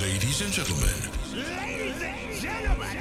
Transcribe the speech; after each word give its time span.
Ladies 0.00 0.42
and 0.42 0.52
gentlemen. 0.52 0.88
Ladies 1.32 2.02
and 2.02 2.40
gentlemen. 2.40 2.96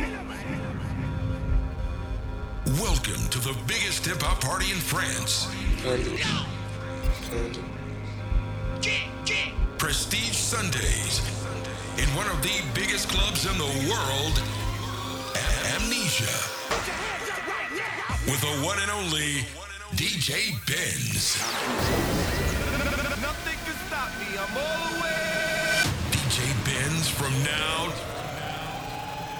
Welcome 2.79 3.27
to 3.31 3.39
the 3.39 3.53
biggest 3.67 4.05
hip 4.05 4.21
hop 4.21 4.39
party 4.39 4.71
in 4.71 4.77
France. 4.77 5.47
Prestige 9.77 10.37
Sundays 10.37 11.19
in 11.97 12.07
one 12.15 12.27
of 12.27 12.41
the 12.41 12.63
biggest 12.73 13.09
clubs 13.09 13.45
in 13.45 13.57
the 13.57 13.89
world, 13.91 14.41
Amnesia. 15.75 16.31
With 18.25 18.39
the 18.39 18.55
one 18.65 18.79
and 18.79 18.91
only 18.91 19.43
DJ 19.95 20.55
Benz. 20.65 21.35
Nothing 23.21 23.59
can 23.65 23.75
stop 23.87 24.09
me. 24.17 24.37
I'm 24.37 24.57
all 24.57 24.93
the 24.93 25.03
way. 25.03 25.14
From 27.25 27.43
now, 27.43 27.91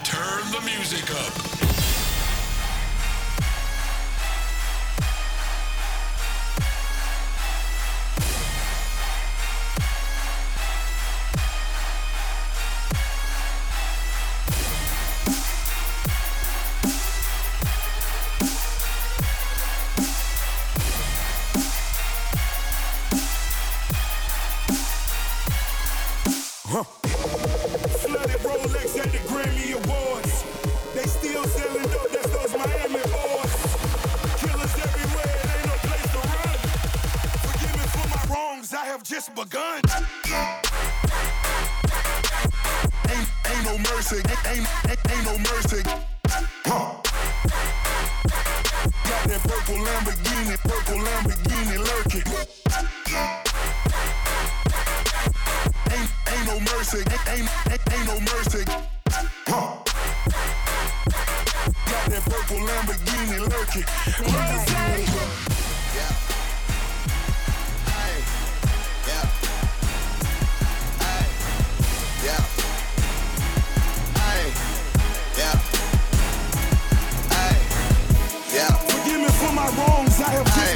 turn 0.04 0.52
the 0.52 0.62
music 0.66 1.12
up. 1.12 1.75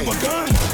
gun. 0.04 0.69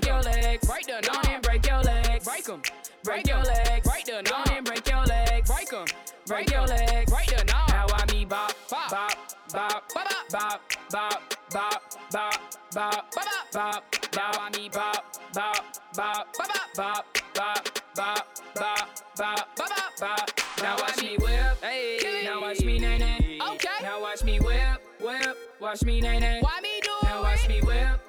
break 0.00 0.06
your 0.06 0.32
legs. 0.32 0.66
Break 0.66 0.86
the 0.86 1.00
down 1.02 1.26
and 1.28 1.42
break 1.42 1.66
your 1.66 1.82
legs. 1.82 2.24
Break 2.24 2.44
them. 2.44 2.62
Break 3.04 3.26
your 3.26 3.42
legs. 3.42 3.88
Break 3.88 4.04
the 4.04 4.22
down 4.22 4.44
and 4.50 4.64
break 4.64 4.88
your 4.88 5.04
legs. 5.04 5.50
Break 5.50 5.68
them. 5.70 5.86
Break 6.26 6.50
your 6.50 6.66
legs. 6.66 7.12
Break 7.12 7.26
the 7.26 7.44
down. 7.44 7.66
Now 7.68 7.86
I 7.92 8.12
me 8.12 8.24
bop, 8.24 8.54
bop, 8.70 8.90
bop, 8.90 9.12
bop, 9.52 9.92
bop, 9.94 10.20
bop, 10.30 10.60
bop, 10.90 11.22
bop, 11.50 11.82
bop, 12.10 12.42
bop, 12.72 13.12
bop, 13.12 13.12
bop. 13.52 13.52
bop, 13.52 13.84
bop, 14.02 14.72
bop, 14.72 15.92
bop, 15.92 16.36
bop, 16.36 16.76
bop, 16.76 16.76
bop, 16.76 17.06
bop, 17.34 17.66
bop, 17.94 18.26
bop, 18.54 18.88
bop, 19.16 19.56
bop, 19.56 19.56
bop, 19.56 20.00
bop. 20.00 20.40
Now 20.62 20.76
watch 20.78 21.02
me 21.02 21.16
whip. 21.18 21.62
Hey. 21.62 22.22
Now 22.24 22.40
watch 22.40 22.60
me 22.60 22.78
nae 22.78 22.98
nae. 22.98 23.38
Okay. 23.54 23.68
Now 23.82 24.00
watch 24.00 24.22
me 24.24 24.38
whip, 24.38 24.80
whip. 25.00 25.36
Watch 25.60 25.82
me 25.84 26.00
nae 26.00 26.18
nae. 26.18 26.40
Why 26.40 26.60
me 26.60 26.80
do 26.82 26.90
it? 27.02 27.04
Now 27.04 27.22
watch 27.22 27.48
me 27.48 27.60
whip. 27.62 28.00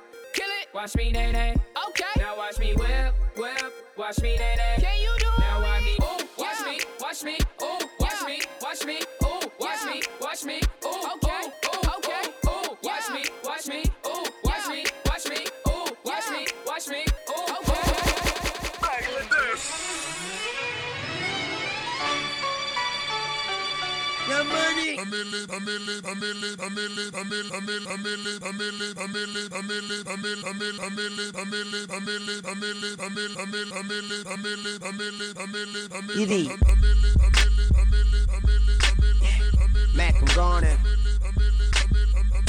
Watch 0.72 0.96
me, 0.96 1.12
nae 1.12 1.32
nae 1.32 1.69
me 2.60 2.74
whip, 2.76 3.14
whip, 3.38 3.74
watch 3.98 4.22
me 4.22 4.38
that. 4.38 4.80
Can 4.80 5.00
you 5.00 5.16
do 5.20 5.28
it? 5.28 5.40
Now 5.40 5.62
watch 5.62 5.84
me, 5.84 5.98
oh, 6.02 6.28
watch 6.38 6.58
yeah. 6.60 6.72
me, 6.72 6.80
watch 7.00 7.24
me. 7.24 7.49
Macaroni 39.94 40.99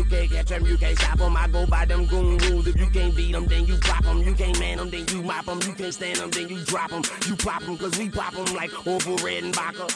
You 0.00 0.06
can't 0.06 0.30
catch 0.30 0.46
them, 0.46 0.64
you 0.64 0.78
can't 0.78 0.98
stop 0.98 1.18
them. 1.18 1.36
I 1.36 1.46
go 1.48 1.66
by 1.66 1.84
them 1.84 2.06
goon 2.06 2.38
rules. 2.38 2.66
If 2.66 2.80
you 2.80 2.86
can't 2.86 3.14
beat 3.14 3.32
them, 3.32 3.44
then 3.44 3.66
you 3.66 3.76
drop 3.76 4.02
them. 4.02 4.22
You 4.22 4.32
can't 4.32 4.58
man 4.58 4.78
them, 4.78 4.88
then 4.88 5.04
you 5.08 5.22
mop 5.22 5.44
them. 5.44 5.60
You 5.60 5.74
can't 5.74 5.92
stand 5.92 6.16
them, 6.16 6.30
then 6.30 6.48
you 6.48 6.64
drop 6.64 6.88
them. 6.88 7.02
You 7.26 7.36
pop 7.36 7.62
them, 7.64 7.76
cause 7.76 7.98
we 7.98 8.08
pop 8.08 8.32
them 8.32 8.46
like 8.54 8.72
Orville 8.86 9.18
Redenbacher. 9.18 9.94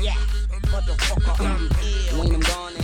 Yeah, 0.00 0.14
motherfucker, 0.70 1.40
I'm 1.40 1.70
ill. 1.82 2.20
When 2.20 2.34
I'm 2.36 2.40
gone 2.40 2.81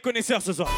connaisseurs 0.00 0.42
ce 0.42 0.52
soir. 0.52 0.70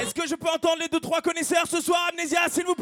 Est-ce 0.00 0.14
que 0.14 0.26
je 0.28 0.34
peux 0.34 0.48
entendre 0.48 0.78
les 0.80 0.88
deux 0.88 0.98
trois 1.00 1.20
connaisseurs 1.20 1.66
ce 1.68 1.80
soir, 1.80 2.00
Amnésia, 2.10 2.40
s'il 2.50 2.64
vous 2.64 2.74
plaît 2.74 2.81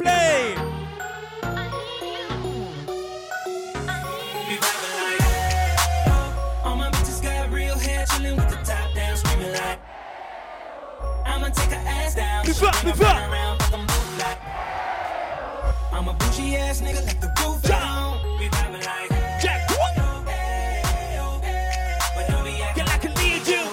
'em 12.85 13.87
both 13.87 14.19
like. 14.19 14.39
I'm 15.93 16.09
a 16.09 16.15
bougie 16.15 16.57
ass 16.57 16.81
nigga, 16.81 17.05
like 17.07 17.21
the 17.21 17.29
roof 17.43 17.63
down. 17.63 18.19
We 18.39 18.49
vibing 18.49 18.85
like. 18.85 19.11
Jack, 19.43 19.69
But 22.15 22.29
don't 22.29 22.45
be 22.45 22.63
acting 22.63 22.87
like 22.87 23.05
I 23.05 23.23
need 23.23 23.47
you. 23.47 23.65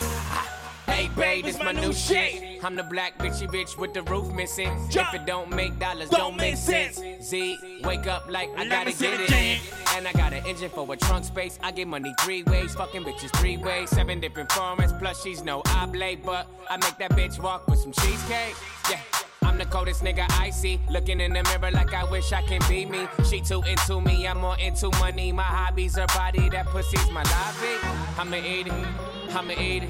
Hey, 0.88 1.10
babe, 1.16 1.46
this 1.46 1.58
my 1.60 1.72
new 1.72 1.94
shit. 1.94 2.64
I'm 2.64 2.76
the 2.76 2.84
black 2.84 3.18
bitchy 3.18 3.48
bitch 3.48 3.78
with 3.78 3.94
the 3.94 4.04
roof 4.04 4.34
missing. 4.34 4.72
If 4.90 5.14
it 5.14 5.26
don't 5.26 5.50
make 5.52 5.80
dollars, 5.80 6.10
don't, 6.10 6.36
make 6.36 6.58
sense. 6.58 7.02
Z, 7.22 7.80
wake 7.84 8.08
up 8.08 8.30
like 8.30 8.50
I 8.58 8.66
Let 8.66 8.70
gotta 8.70 8.92
get 8.92 9.18
the 9.18 9.24
it 9.24 9.32
in. 9.32 9.87
And 9.98 10.08
I 10.08 10.14
got 10.14 10.32
an 10.32 10.46
engine 10.46 10.70
for 10.70 10.86
a 10.94 10.96
trunk 10.96 11.26
space. 11.26 11.58
I 11.64 11.72
get 11.72 11.88
money 11.88 12.14
three 12.20 12.44
ways, 12.44 12.76
fucking 12.76 13.04
bitches 13.04 13.36
three 13.38 13.58
ways. 13.58 13.90
Seven 13.90 14.20
different 14.20 14.48
formats, 14.50 14.98
plus 15.00 15.24
she's 15.24 15.44
no 15.44 15.64
oblate, 15.70 16.24
but 16.24 16.48
I 16.70 16.78
make 16.78 17.00
that 17.00 17.14
bitch 17.14 17.42
walk 17.42 17.68
with 17.68 17.80
some 17.80 17.92
cheesecake. 17.94 18.56
Yeah. 18.92 19.00
I'm 19.42 19.58
the 19.58 19.66
coldest 19.66 20.04
nigga 20.04 20.32
I 20.40 20.52
see. 20.52 20.80
Looking 20.88 21.20
in 21.20 21.34
the 21.34 21.42
mirror 21.42 21.72
like 21.72 21.96
I 21.96 22.04
wish 22.12 22.32
I 22.32 22.44
can 22.44 22.62
be 22.70 22.86
me. 22.86 23.08
She 23.28 23.42
too 23.42 23.64
into 23.64 24.00
me, 24.00 24.28
I'm 24.28 24.38
more 24.38 24.56
into 24.60 24.92
money. 25.00 25.32
My 25.32 25.42
hobbies, 25.42 25.96
her 25.98 26.06
body, 26.08 26.48
that 26.50 26.68
pussy's 26.68 27.10
my 27.10 27.24
lobby. 27.24 27.74
I'ma 28.20 28.38
eat 28.38 28.68
it, 28.68 29.36
I'ma 29.36 29.54
eat 29.54 29.82
it. 29.82 29.90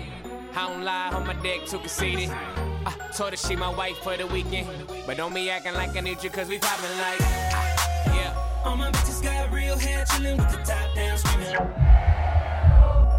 I 0.55 0.69
don't 0.69 0.85
lie 0.85 1.09
on 1.11 1.27
my 1.27 1.33
dick, 1.43 1.65
too 1.65 1.79
conceited. 1.79 2.29
I 2.85 2.93
told 3.13 3.31
her 3.31 3.35
she 3.35 3.57
my 3.57 3.75
wife 3.75 3.97
for 3.97 4.15
the 4.15 4.25
weekend. 4.27 4.69
But 5.05 5.17
don't 5.17 5.33
be 5.33 5.49
acting 5.49 5.73
like 5.73 5.97
I 5.97 5.99
need 5.99 6.23
you, 6.23 6.29
cause 6.29 6.47
we 6.47 6.59
poppin' 6.59 6.97
like. 6.97 7.76
All 8.67 8.75
my 8.75 8.91
bitches 8.91 9.23
got 9.23 9.49
real 9.53 9.77
hair, 9.77 10.03
chillin' 10.07 10.37
with 10.37 10.51
the 10.51 10.57
top 10.57 10.93
down, 10.93 11.17
screaming. 11.17 11.55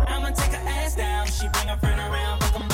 I'ma 0.07 0.29
take 0.29 0.53
her 0.53 0.69
ass 0.69 0.95
down. 0.95 1.27
She 1.27 1.49
bring 1.49 1.69
her 1.69 1.79
friend 1.79 1.99
around, 1.99 2.43
fuck 2.43 2.61
'em 2.61 2.68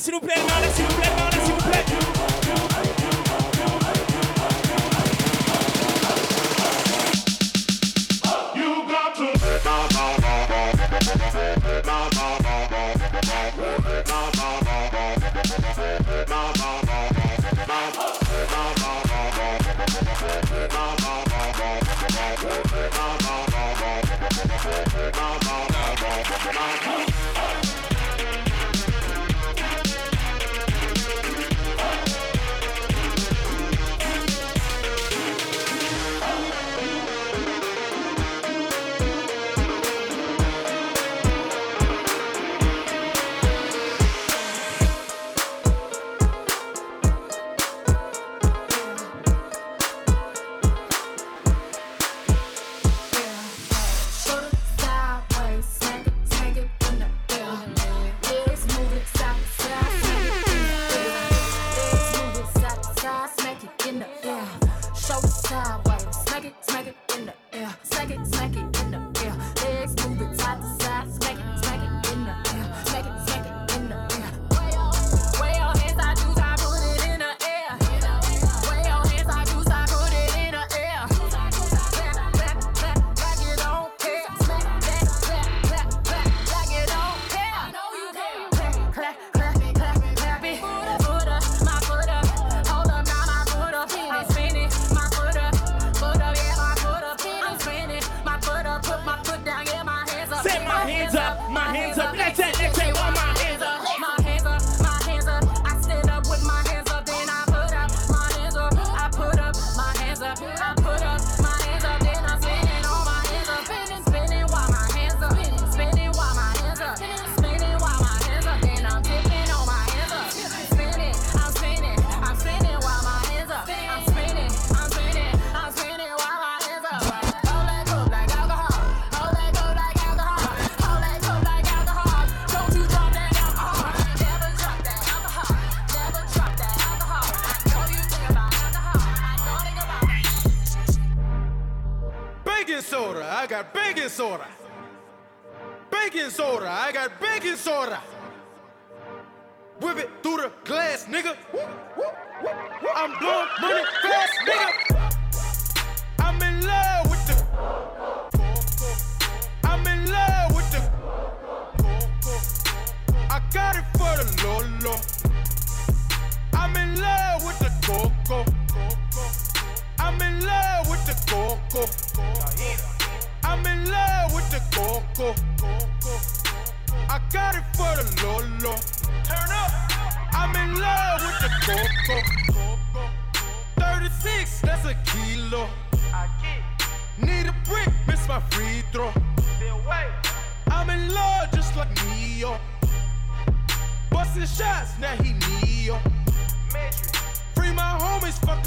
desce 0.00 0.12
no 0.12 0.20
pé, 0.22 0.34
não 0.38 0.60
desce 0.62 0.82
no 0.82 0.89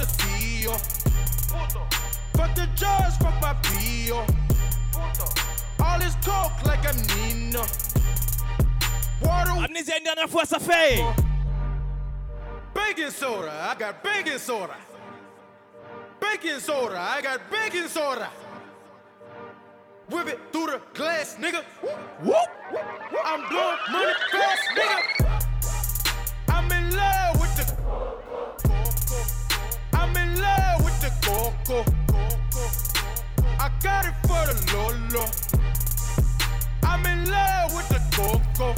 the 0.06 0.24
feel. 0.24 0.78
Fuck 2.36 2.56
the 2.56 2.68
judge, 2.76 3.14
fuck 3.20 3.42
my 3.42 3.54
P. 3.64 4.12
O. 4.12 4.26
All 5.80 6.00
this 6.00 6.16
talk 6.22 6.64
like 6.66 6.86
I'm 6.88 6.98
Nino. 7.08 7.64
Water. 9.22 9.52
Amnesia 9.64 9.96
ainda 9.96 10.16
na 10.16 10.28
força 10.28 10.60
feia. 10.60 11.16
Baking 12.74 13.12
soda, 13.12 13.52
I 13.52 13.76
got 13.76 14.04
baking 14.04 14.40
soda. 14.40 14.76
Baking 16.20 16.60
soda, 16.60 17.00
I 17.00 17.22
got 17.22 17.40
baking 17.50 17.88
soda. 17.88 18.30
Whip 20.10 20.28
it 20.28 20.40
through 20.52 20.68
the 20.68 20.82
glass, 20.94 21.38
nigga. 21.40 21.64
Whoop. 21.82 21.98
Whoop. 22.24 22.50
I'm 23.24 23.48
blowing 23.48 23.78
money 23.92 24.14
fast, 24.32 24.64
nigga. 24.76 25.23
Coco. 31.24 31.86
I 33.58 33.72
got 33.82 34.06
it 34.06 34.14
for 34.28 34.44
the 34.44 34.56
Lolo. 34.74 35.26
I'm 36.84 37.06
in 37.06 37.32
love 37.32 37.74
with 37.74 37.88
the 37.88 38.02
Coco. 38.12 38.76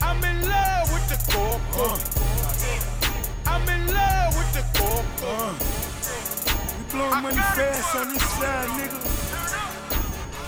I'm 0.00 0.24
in 0.24 0.48
love 0.48 0.90
with 0.90 1.06
the 1.10 1.18
Coco. 1.30 2.00
I'm 3.46 3.68
in 3.68 3.86
love 3.92 4.36
with 4.38 4.50
the 4.54 4.64
Coco. 4.78 5.04
Uh, 5.26 5.52
we 6.78 6.84
blowing 6.90 7.22
money 7.22 7.36
fast 7.36 7.96
on 7.96 8.08
this 8.08 8.22
side, 8.22 8.68
nigga. 8.70 8.98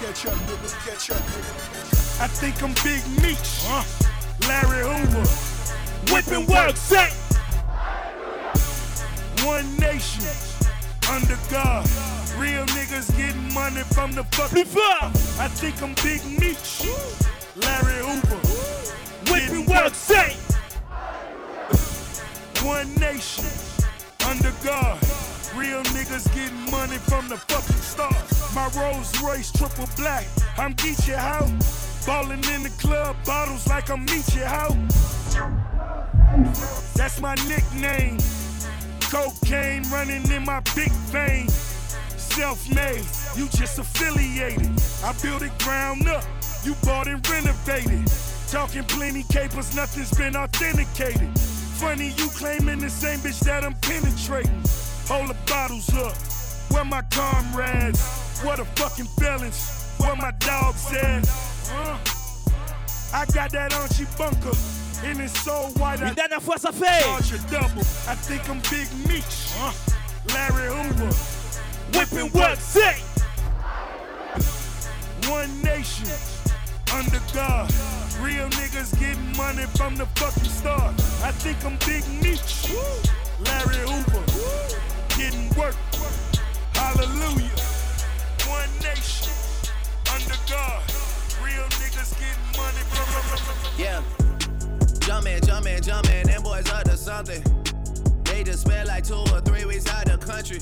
Catch 0.00 0.26
up, 0.26 0.34
nigga. 0.48 0.68
Catch 0.86 1.10
up, 1.10 1.18
nigga. 1.18 2.22
I 2.22 2.26
think 2.26 2.62
I'm 2.62 2.72
Big 2.82 3.04
Meech. 3.20 3.66
Larry 4.48 4.82
Hoover. 4.82 5.28
Whipping 6.10 6.46
work, 6.46 6.74
set. 6.76 7.10
Eh? 7.10 7.27
One 9.44 9.76
nation, 9.76 10.24
under 11.10 11.38
God. 11.50 11.88
Real 12.36 12.66
niggas 12.66 13.16
getting 13.16 13.52
money 13.54 13.82
from 13.82 14.12
the 14.12 14.22
fuckin' 14.22 14.66
fuck. 14.66 15.12
I 15.40 15.48
think 15.48 15.82
I'm 15.82 15.94
Big 16.02 16.24
Meech, 16.40 16.86
Larry 17.56 18.02
Hoover. 18.04 18.36
Whipping 19.30 19.66
what 19.66 19.94
say? 19.94 20.36
One 22.66 22.92
nation, 22.96 23.46
under 24.28 24.52
God. 24.64 24.98
Real 25.54 25.82
niggas 25.94 26.32
getting 26.34 26.70
money 26.70 26.98
from 26.98 27.28
the 27.28 27.36
fucking 27.36 27.82
stars. 27.82 28.54
My 28.54 28.68
Rolls 28.76 29.20
Royce 29.22 29.52
triple 29.52 29.88
black. 29.96 30.26
I'm 30.56 30.74
Geechee 30.74 31.14
how? 31.14 31.46
Ballin' 32.06 32.44
in 32.54 32.62
the 32.62 32.72
club, 32.80 33.16
bottles 33.24 33.66
like 33.68 33.90
I'm 33.90 34.06
Meechee 34.06 34.44
how? 34.44 34.70
That's 36.94 37.20
my 37.20 37.34
nickname. 37.46 38.18
Cocaine 39.10 39.82
running 39.90 40.30
in 40.30 40.44
my 40.44 40.60
big 40.76 40.92
vein. 41.08 41.48
Self-made, 41.48 43.04
you 43.36 43.48
just 43.48 43.78
affiliated. 43.78 44.70
I 45.02 45.14
built 45.22 45.42
it 45.42 45.56
ground 45.60 46.06
up, 46.06 46.22
you 46.62 46.74
bought 46.84 47.08
and 47.08 47.26
renovated. 47.26 48.06
Talking 48.48 48.84
plenty 48.84 49.22
capers, 49.32 49.74
nothing's 49.74 50.12
been 50.12 50.36
authenticated. 50.36 51.38
Funny 51.38 52.08
you 52.18 52.28
claiming 52.36 52.80
the 52.80 52.90
same 52.90 53.18
bitch 53.20 53.40
that 53.40 53.64
I'm 53.64 53.74
penetrating. 53.80 54.62
Hold 55.08 55.30
the 55.30 55.36
bottles 55.50 55.88
up. 55.94 56.14
Where 56.70 56.84
my 56.84 57.00
comrades? 57.10 58.40
What 58.42 58.58
a 58.58 58.66
fucking 58.66 59.06
felons? 59.18 59.94
Where 59.96 60.16
my 60.16 60.32
dogs 60.38 60.92
at? 60.92 61.26
Uh, 61.72 61.98
I 63.14 63.24
got 63.32 63.52
that 63.52 63.72
Archie 63.72 64.04
bunker. 64.18 64.56
And 65.04 65.20
it's 65.20 65.40
so 65.42 65.70
white. 65.78 66.00
Une 66.00 66.14
dernière 66.14 66.42
fois, 66.42 66.56
ça 66.58 66.72
fait. 66.72 67.04
I 68.06 68.14
think 68.14 68.48
I'm 68.48 68.60
Big 68.70 68.88
Meech. 69.06 69.52
Uh, 69.60 69.72
Larry 70.34 70.68
Hoover. 70.68 71.10
Whipping 71.94 72.30
what? 72.32 72.58
Say. 72.58 72.96
One 75.28 75.62
nation. 75.62 76.08
Under 76.92 77.20
God. 77.32 77.70
Real 78.20 78.48
niggas 78.50 78.98
getting 78.98 79.36
money 79.36 79.66
from 79.76 79.94
the 79.94 80.06
fucking 80.16 80.50
start. 80.50 80.94
I 81.22 81.30
think 81.30 81.64
I'm 81.64 81.76
Big 81.86 82.04
Meech. 82.20 82.72
Larry 83.46 83.86
Hoover. 83.86 84.24
Getting 85.16 85.48
work. 85.54 85.76
Hallelujah. 86.74 87.50
One 88.48 88.70
nation. 88.82 89.32
Under 90.12 90.38
God. 90.50 90.82
Real 91.44 91.68
niggas 91.78 92.18
getting 92.18 92.56
money 92.56 92.82
from 92.90 93.78
Yeah. 93.78 94.27
Jumpin', 95.08 95.40
jumpin', 95.40 95.80
jumpin', 95.82 96.26
them 96.26 96.42
boys 96.42 96.70
up 96.70 96.84
to 96.84 96.94
something. 96.94 97.42
They 98.24 98.44
just 98.44 98.60
spent 98.60 98.88
like 98.88 99.04
two 99.04 99.14
or 99.14 99.40
three 99.40 99.64
weeks 99.64 99.88
out 99.88 100.04
the 100.04 100.18
country. 100.18 100.58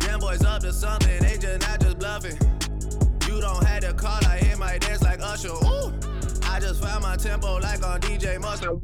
Them 0.00 0.18
boys 0.18 0.42
up 0.42 0.62
to 0.62 0.72
something, 0.72 1.22
they 1.22 1.38
just 1.38 1.60
not 1.60 1.80
just 1.80 1.96
bluffing. 2.00 2.36
You 3.28 3.40
don't 3.40 3.64
have 3.64 3.82
to 3.82 3.92
call, 3.92 4.18
I 4.26 4.38
hit 4.38 4.58
my 4.58 4.78
dance 4.78 5.00
like 5.02 5.20
Usher. 5.22 5.50
Ooh, 5.50 5.94
I 6.42 6.58
just 6.58 6.82
found 6.82 7.04
my 7.04 7.14
tempo 7.14 7.58
like 7.60 7.86
on 7.86 8.00
DJ 8.00 8.40
Mustard. 8.40 8.80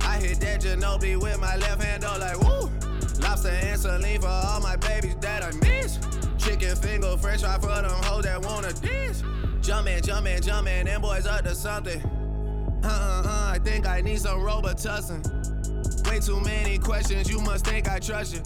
I 0.00 0.16
hit 0.16 0.40
that 0.40 0.62
Ginobili 0.62 1.20
with 1.20 1.38
my 1.38 1.56
left 1.56 1.82
hand, 1.82 2.02
though, 2.02 2.16
like 2.18 2.40
woo. 2.40 2.70
Lobster 3.20 3.50
and 3.50 3.78
saline 3.78 4.18
for 4.18 4.28
all 4.28 4.62
my 4.62 4.76
babies 4.76 5.16
that 5.20 5.42
I 5.42 5.50
miss. 5.58 5.98
Chicken 6.38 6.74
finger, 6.74 7.18
french 7.18 7.42
fry 7.42 7.58
for 7.58 7.66
them 7.66 7.90
hoes 8.04 8.24
that 8.24 8.40
wanna 8.40 8.72
dance. 8.72 9.22
Jumpin', 9.60 10.02
jumpin', 10.02 10.40
jumpin', 10.40 10.86
them 10.86 11.02
boys 11.02 11.26
up 11.26 11.44
to 11.44 11.54
something. 11.54 12.00
Uh 12.82 12.86
uh 12.86 13.22
uh, 13.26 13.52
I 13.54 13.58
think 13.62 13.86
I 13.86 14.00
need 14.00 14.20
some 14.20 14.40
Robitussin. 14.40 15.20
Way 16.08 16.18
too 16.20 16.40
many 16.40 16.78
questions, 16.78 17.30
you 17.30 17.40
must 17.40 17.66
think 17.66 17.88
I 17.88 17.98
trust 17.98 18.34
you. 18.34 18.42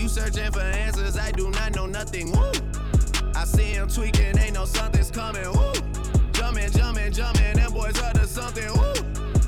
You 0.00 0.08
searching 0.08 0.52
for 0.52 0.60
answers, 0.60 1.16
I 1.16 1.32
do 1.32 1.50
not 1.50 1.74
know 1.74 1.86
nothing. 1.86 2.30
Woo! 2.32 2.52
I 3.34 3.44
see 3.44 3.72
him 3.72 3.88
tweaking, 3.88 4.38
ain't 4.38 4.54
no 4.54 4.64
something's 4.64 5.10
coming. 5.10 5.50
Woo! 5.52 5.72
Jumpin', 6.32 6.70
jumpin', 6.70 7.12
jumpin', 7.12 7.56
them 7.56 7.72
boys 7.72 7.98
up 8.00 8.12
to 8.14 8.26
something. 8.26 8.70
Woo! 8.74 8.94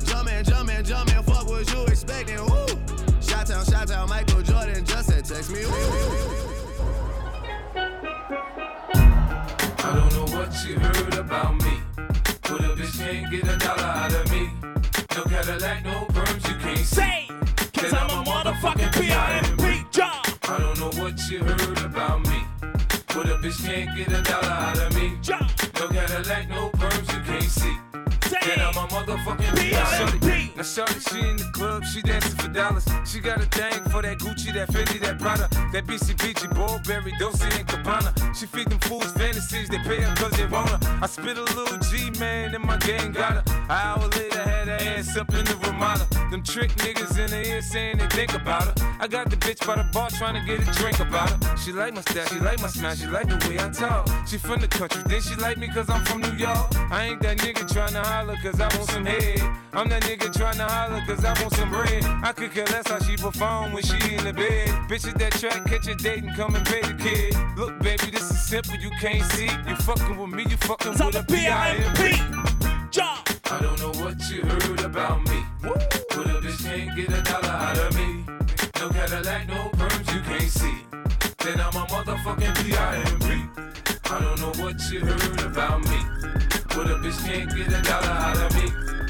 Jumpin', 0.07 0.45
jumpin', 0.45 0.85
jumpin', 0.85 1.23
fuck 1.23 1.47
what 1.47 1.71
you 1.73 1.85
expecting. 1.85 2.45
Woo! 2.47 2.67
Shout 3.21 3.51
out, 3.51 3.67
shout 3.67 3.91
out, 3.91 4.09
Michael 4.09 4.43
Jordan 4.43 4.85
just 4.85 5.09
said 5.09 5.25
text 5.25 5.51
me. 5.53 5.65
Woo! 5.67 5.73
I 9.83 9.95
don't 9.95 10.13
know 10.13 10.37
what 10.37 10.53
you 10.67 10.79
heard 10.79 11.15
about 11.15 11.55
me. 11.55 11.60
But 13.01 13.09
a 13.09 13.13
bitch 13.13 13.23
can't 13.23 13.31
get 13.31 13.49
a 13.49 13.57
dollar 13.57 13.83
out 13.83 14.13
of 14.13 14.31
me. 14.31 14.51
No 15.17 15.23
Cadillac, 15.25 15.85
no 15.85 16.07
perms, 16.11 16.49
you 16.49 16.55
can't 16.61 16.79
see. 16.79 17.29
Cause 17.81 17.93
I'm 17.95 18.11
a 18.11 18.31
motherfucking 18.31 19.01
P.I.M.P. 19.01 19.87
job. 19.91 20.27
I 20.49 20.59
don't 20.59 20.79
know 20.79 21.03
what 21.03 21.19
you 21.31 21.39
heard 21.39 21.79
about 21.79 22.21
me. 22.29 22.45
But 22.61 23.29
a 23.29 23.37
bitch 23.37 23.65
can't 23.65 23.97
get 23.97 24.09
a 24.09 24.23
dollar 24.23 24.49
out 24.49 24.79
of 24.79 24.95
me. 24.95 25.13
No 25.79 25.89
Cadillac, 25.89 26.49
no 26.51 26.71
perms, 26.71 27.13
you 27.13 27.23
can't 27.25 27.43
see. 27.43 27.77
Then 28.47 28.61
I'm 28.61 28.77
a 28.77 28.87
motherfucking 28.89 29.59
P.I.M.P. 29.59 30.30
Now 30.61 30.67
shorty, 30.67 31.01
she 31.01 31.21
in 31.21 31.37
the 31.39 31.49
club, 31.55 31.83
she 31.87 32.03
dancing 32.03 32.37
for 32.37 32.49
dollars. 32.49 32.85
She 33.07 33.19
got 33.19 33.39
a 33.39 33.47
thing 33.47 33.83
for 33.85 34.03
that 34.03 34.19
Gucci, 34.19 34.53
that 34.53 34.69
Fendi, 34.69 35.01
that 35.01 35.19
Prada, 35.19 35.49
that 35.73 35.87
BCBG, 35.87 36.53
Burberry, 36.55 37.15
Dolce 37.19 37.47
and 37.59 37.67
Gabbana. 37.67 38.13
She 38.37 38.45
feed 38.45 38.69
them 38.69 38.79
fools 38.81 39.11
fantasies, 39.13 39.71
they 39.71 39.79
pay 39.79 40.03
her 40.03 40.15
cause 40.17 40.33
they 40.33 40.45
want 40.45 40.69
her. 40.69 40.99
I 41.01 41.07
spit 41.07 41.39
a 41.39 41.45
little 41.57 41.79
G, 41.89 42.11
man, 42.21 42.55
and 42.55 42.63
my 42.63 42.77
gang 42.77 43.13
got 43.13 43.41
her. 43.41 43.45
An 43.57 43.71
hour 43.71 44.07
later, 44.09 44.43
had 44.43 44.69
her 44.69 44.79
ass 44.99 45.17
up 45.17 45.33
in 45.33 45.47
the 45.47 45.57
Ramada. 45.65 46.07
Them 46.31 46.43
trick 46.43 46.73
niggas 46.73 47.19
in 47.19 47.31
the 47.31 47.49
ear 47.49 47.63
saying 47.63 47.97
they 47.97 48.07
think 48.09 48.35
about 48.35 48.65
her. 48.65 48.75
I 49.01 49.09
got 49.09 49.31
the 49.31 49.37
bitch 49.37 49.67
by 49.67 49.77
the 49.77 49.89
bar 49.95 50.11
trying 50.11 50.35
to 50.35 50.45
get 50.45 50.61
a 50.61 50.71
drink 50.79 51.01
about 51.01 51.31
her. 51.31 51.57
She 51.57 51.73
like 51.73 51.95
my 51.95 52.03
style, 52.03 52.27
she 52.27 52.39
like 52.39 52.61
my 52.61 52.69
smile, 52.69 52.95
she 52.95 53.07
like 53.07 53.29
the 53.29 53.49
way 53.49 53.59
I 53.59 53.71
talk. 53.71 54.07
She 54.29 54.37
from 54.37 54.61
the 54.61 54.69
country, 54.69 55.03
then 55.07 55.23
she 55.23 55.35
like 55.37 55.57
me 55.57 55.69
cause 55.69 55.89
I'm 55.89 56.05
from 56.05 56.21
New 56.21 56.37
York. 56.37 56.77
I 56.93 57.07
ain't 57.07 57.23
that 57.23 57.39
nigga 57.39 57.67
trying 57.73 57.95
to 57.95 58.03
holler 58.03 58.37
cause 58.43 58.61
I 58.61 58.69
want 58.77 58.91
some 58.91 59.07
head. 59.07 59.41
I'm 59.73 59.89
that 59.89 60.03
nigga 60.03 60.33
trying 60.37 60.50
to 60.59 60.65
holler 60.65 61.03
cause 61.07 61.25
I 61.25 61.41
want 61.41 61.55
some 61.55 61.71
bread. 61.71 62.05
I 62.23 62.33
could 62.33 62.53
care 62.53 62.67
less 62.67 62.89
how 62.89 62.99
she 63.01 63.17
perform 63.17 63.73
when 63.73 63.83
she 63.83 63.97
in 64.15 64.25
the 64.25 64.33
bed. 64.33 64.69
Bitches 64.89 65.19
that 65.19 65.33
track, 65.33 65.65
catch 65.67 65.87
a 65.87 65.95
date 65.95 66.25
and 66.25 66.35
come 66.35 66.55
and 66.55 66.65
pay 66.67 66.81
the 66.83 66.95
kid. 66.95 67.37
Look, 67.57 67.79
baby, 67.81 68.11
this 68.11 68.31
is 68.31 68.41
simple, 68.41 68.77
you 68.77 68.91
can't 69.01 69.25
see. 69.33 69.51
You 69.69 69.77
fucking 69.77 70.17
with 70.17 70.31
me, 70.31 70.45
you 70.49 70.57
fucking 70.59 70.93
with 70.93 71.15
a 71.15 71.25
P.I.M.P. 71.25 72.91
Job. 72.91 73.19
I 73.51 73.61
don't 73.61 73.79
know 73.81 73.93
what 74.03 74.19
you 74.31 74.43
heard 74.43 74.81
about 74.81 75.23
me. 75.29 75.45
But 75.63 76.27
a 76.27 76.41
bitch 76.41 76.65
can't 76.65 76.97
get 76.97 77.09
a 77.19 77.23
dollar 77.23 77.49
out 77.49 77.79
of 77.79 77.95
me. 77.97 78.25
No 78.81 78.89
Cadillac, 78.89 79.49
no 79.49 79.71
perms, 79.79 80.15
you 80.15 80.21
can't 80.23 80.51
see. 80.51 80.79
Then 81.45 81.61
I'm 81.61 81.77
a 81.77 81.87
motherfucking 81.87 82.65
P.I.M.P. 82.65 83.27
I 84.11 84.21
don't 84.21 84.41
know 84.41 84.65
what 84.65 84.81
you 84.91 85.01
heard 85.01 85.41
about 85.41 85.81
me. 85.83 86.01
But 86.75 86.91
a 86.91 86.97
bitch 87.03 87.25
can't 87.25 87.55
get 87.55 87.69
a 87.69 87.83
dollar 87.83 88.07
out 88.07 88.37
of 88.37 88.55
me. 88.55 89.10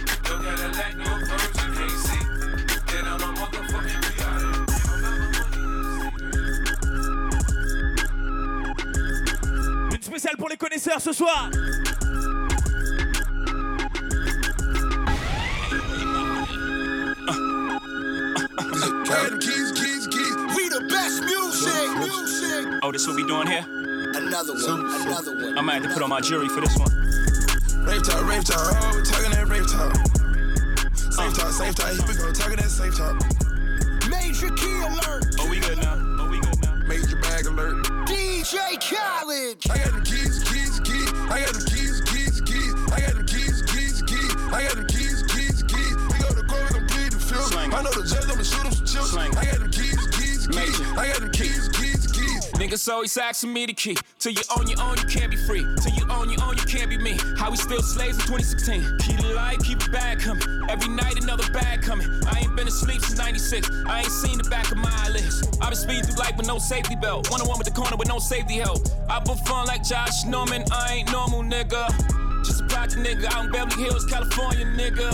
No 0.51 0.57
Cadillac, 0.57 0.97
no 0.97 1.05
perms, 1.05 1.55
can't 1.55 1.91
see. 1.91 2.23
Then 2.91 3.05
I'm 3.07 3.21
a 3.21 3.25
motherfucking 3.39 4.01
Une 9.93 10.03
spéciale 10.03 10.37
pour 10.37 10.49
les 10.49 10.57
connaisseurs 10.57 11.01
ce 11.01 11.13
soir. 11.13 11.51
Keys, 19.41 19.73
keys, 19.73 20.07
keys. 20.09 20.35
We 20.57 20.69
the 20.69 20.81
best 20.91 21.23
music, 21.23 21.91
music. 21.99 22.81
Oh, 22.83 22.91
this 22.91 23.07
what 23.07 23.17
we 23.17 23.23
doing 23.25 23.47
here? 23.47 23.65
Another 24.15 24.55
one, 24.55 24.87
another 25.03 25.33
one. 25.35 25.59
I 25.59 25.61
might 25.61 25.75
have 25.75 25.85
to 25.85 25.89
put 25.91 26.03
on 26.03 26.11
my 26.11 26.21
jury 26.21 26.49
for 26.49 26.61
this 26.61 26.77
one. 26.77 26.91
Rave 27.85 28.03
talk, 28.03 28.27
rave 28.27 28.45
talk, 28.45 28.59
oh, 28.59 28.97
we 28.97 29.03
talking 29.03 29.31
that 29.31 29.49
rave 29.49 29.67
talk. 29.71 30.20
Safe 31.11 31.35
talk, 31.35 31.51
safe 31.51 31.75
talk, 31.75 31.91
here 31.91 32.07
we 32.07 32.15
go, 32.15 32.33
talking 32.33 32.57
that 32.57 32.71
safe 32.71 32.97
talk. 32.97 33.19
Major 34.09 34.49
key 34.55 34.79
alert. 34.79 35.27
Oh, 35.41 35.51
we 35.51 35.59
good 35.59 35.79
now. 35.79 35.99
Oh, 36.19 36.29
we 36.31 36.39
good 36.39 36.63
now. 36.63 36.75
Major 36.87 37.17
bag 37.17 37.47
alert. 37.47 37.83
DJ 38.07 38.79
Khaled. 38.79 39.59
I 39.71 39.79
got 39.79 39.91
them 39.91 40.05
keys, 40.05 40.39
keys, 40.47 40.79
keys. 40.81 41.11
I 41.27 41.43
got 41.43 41.53
them 41.53 41.67
keys, 41.67 42.01
keys, 42.07 42.41
keys. 42.47 42.75
I 42.95 43.01
got 43.03 43.15
them 43.19 43.27
keys, 43.27 43.63
keys, 43.67 44.03
keys. 44.07 44.35
I 44.55 44.63
got 44.63 44.77
them 44.77 44.87
keys, 44.87 45.23
keys, 45.35 45.63
keys. 45.67 45.97
We 45.99 46.19
go 46.23 46.31
to 46.31 46.47
court, 46.47 46.71
we 46.71 46.79
gon' 46.79 46.87
plead 46.87 47.11
the 47.11 47.19
fifth. 47.19 47.59
I 47.59 47.67
know 47.83 47.91
the 47.91 48.07
judge, 48.07 48.31
I'ma 48.31 48.43
shoot 48.47 48.63
him 48.63 48.73
some 48.73 48.87
chips. 48.87 49.17
I 49.17 49.45
got 49.45 49.59
them 49.59 49.71
keys, 49.71 50.07
keys, 50.15 50.47
keys. 50.47 50.81
I 50.95 51.11
got 51.11 51.21
them 51.21 51.31
keys, 51.33 51.69
keys, 51.69 51.77
keys. 51.77 51.90
Niggas 52.61 52.93
always 52.93 53.17
asking 53.17 53.55
me 53.55 53.65
the 53.65 53.73
key. 53.73 53.97
Till 54.19 54.33
you 54.33 54.43
own 54.55 54.69
your 54.69 54.83
own, 54.83 54.95
you 54.99 55.05
can't 55.05 55.31
be 55.31 55.39
free. 55.39 55.65
Till 55.81 55.95
you 55.95 56.05
own 56.11 56.29
your 56.29 56.45
own, 56.45 56.59
you 56.59 56.65
can't 56.65 56.91
be 56.91 56.99
me. 56.99 57.17
How 57.39 57.51
we 57.51 57.57
still 57.57 57.81
slaves 57.81 58.19
in 58.19 58.25
2016. 58.29 58.99
Keep 58.99 59.19
it 59.19 59.35
light, 59.35 59.61
keep 59.65 59.81
it 59.83 59.91
bag 59.91 60.21
coming. 60.21 60.45
Every 60.69 60.91
night 60.91 61.17
another 61.23 61.51
bag 61.53 61.81
coming. 61.81 62.07
I 62.27 62.41
ain't 62.41 62.55
been 62.55 62.69
asleep 62.69 63.01
since 63.01 63.17
96. 63.17 63.71
I 63.89 64.01
ain't 64.01 64.13
seen 64.13 64.37
the 64.37 64.45
back 64.51 64.71
of 64.71 64.77
my 64.77 64.93
eyelids. 65.07 65.43
i 65.63 65.71
been 65.71 65.75
speeding 65.75 66.05
through 66.05 66.23
life 66.23 66.37
with 66.37 66.49
no 66.49 66.59
safety 66.59 66.97
belt. 66.97 67.31
One 67.31 67.41
on 67.41 67.49
one 67.49 67.57
with 67.57 67.67
the 67.67 67.73
corner 67.73 67.97
with 67.97 68.09
no 68.09 68.19
safety 68.19 68.59
help. 68.59 68.87
I 69.09 69.21
been 69.21 69.39
fun 69.39 69.67
like 69.67 69.83
Josh 69.83 70.27
Norman. 70.27 70.63
I 70.71 70.97
ain't 70.97 71.11
normal, 71.11 71.43
nigga. 71.43 71.89
Just 72.45 72.61
a 72.61 72.67
project 72.67 73.01
nigga 73.01 73.43
in 73.43 73.53
Beverly 73.53 73.85
Hills, 73.85 74.05
California, 74.05 74.67
nigga. 74.67 75.09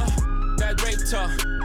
That 0.58 0.82
rape 0.82 0.98
talk. 1.08 1.55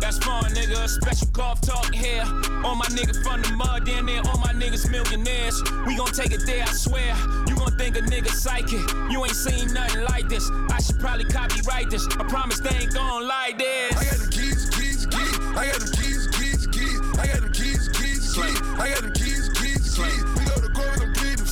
That's 0.00 0.18
fun, 0.18 0.44
nigga. 0.54 0.88
Special 0.88 1.28
cough 1.28 1.60
talk 1.60 1.94
here. 1.94 2.24
All 2.64 2.74
my 2.74 2.86
niggas 2.86 3.22
from 3.22 3.42
the 3.42 3.52
mud, 3.52 3.84
damn 3.84 4.06
near 4.06 4.22
all 4.26 4.38
my 4.38 4.52
niggas 4.52 4.90
millionaires. 4.90 5.62
We 5.86 5.96
gon' 5.96 6.12
take 6.12 6.32
it 6.32 6.46
there, 6.46 6.62
I 6.62 6.72
swear. 6.72 7.14
You 7.46 7.56
gon' 7.56 7.76
think 7.76 7.96
a 7.96 8.00
nigga 8.00 8.28
psychic. 8.28 8.82
You 9.10 9.24
ain't 9.24 9.34
seen 9.36 9.72
nothing 9.72 10.02
like 10.04 10.28
this. 10.28 10.48
I 10.70 10.80
should 10.80 10.98
probably 10.98 11.24
copyright 11.24 11.90
this. 11.90 12.06
I 12.18 12.24
promise 12.24 12.60
they 12.60 12.76
ain't 12.76 12.94
gon' 12.94 13.26
like 13.26 13.58
this. 13.58 13.96
I 13.96 14.04
got 14.04 14.18
the 14.24 14.30
keys, 14.30 14.70
keys, 14.70 15.06
keys. 15.06 15.36
I 15.56 15.66
got 15.66 15.80
the 15.80 15.90
keys, 15.96 16.26
keys, 16.38 16.66
keys. 16.68 17.00
I 17.18 17.26
got 17.26 17.42
the 17.42 17.50
keys, 17.50 17.88
keys, 17.88 18.34
keys. 18.34 18.60
I 18.78 18.88
got 18.90 19.02
the 19.02 19.12
keys, 19.12 19.48
keys, 19.58 19.84
keys. 19.94 20.22
We 20.38 20.44
go 20.46 20.56
to 20.60 20.70
court, 20.72 21.00
I'm 21.02 21.12
pleading 21.14 21.46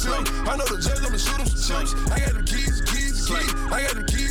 I 0.48 0.56
know 0.56 0.66
the 0.66 0.78
judge, 0.78 1.02
I'ma 1.02 1.18
shoot 1.18 1.38
them 1.38 1.46
some 1.46 1.86
chips. 1.86 1.94
I 2.12 2.20
got 2.20 2.34
the 2.34 2.44
keys, 2.44 2.80
keys, 2.86 3.26
keys. 3.26 3.54
I 3.72 3.82
got 3.82 3.96
the 3.96 4.04
keys. 4.04 4.25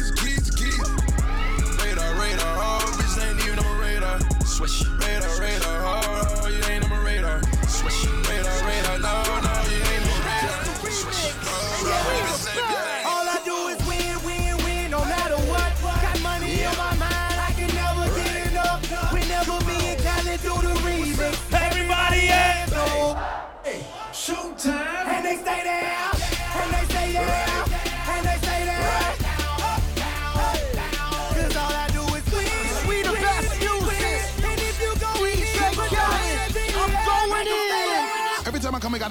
Swish. 4.55 4.85
Radar, 4.85 5.37
radar, 5.41 5.81
oh, 5.83 6.47
you 6.47 6.63
ain't 6.71 6.85
on 6.85 6.89
my 6.89 6.97
radar. 7.03 7.41
Swish. 7.67 8.05
Radar, 8.05 8.65
radar, 8.65 8.99
no, 8.99 9.23
no, 9.43 9.51
you 9.67 9.83
ain't 9.83 10.01
on 10.01 10.15
my 10.15 10.31
radar. 10.31 10.63
Swish. 10.91 11.33
Oh, 11.43 12.63
All 12.63 12.94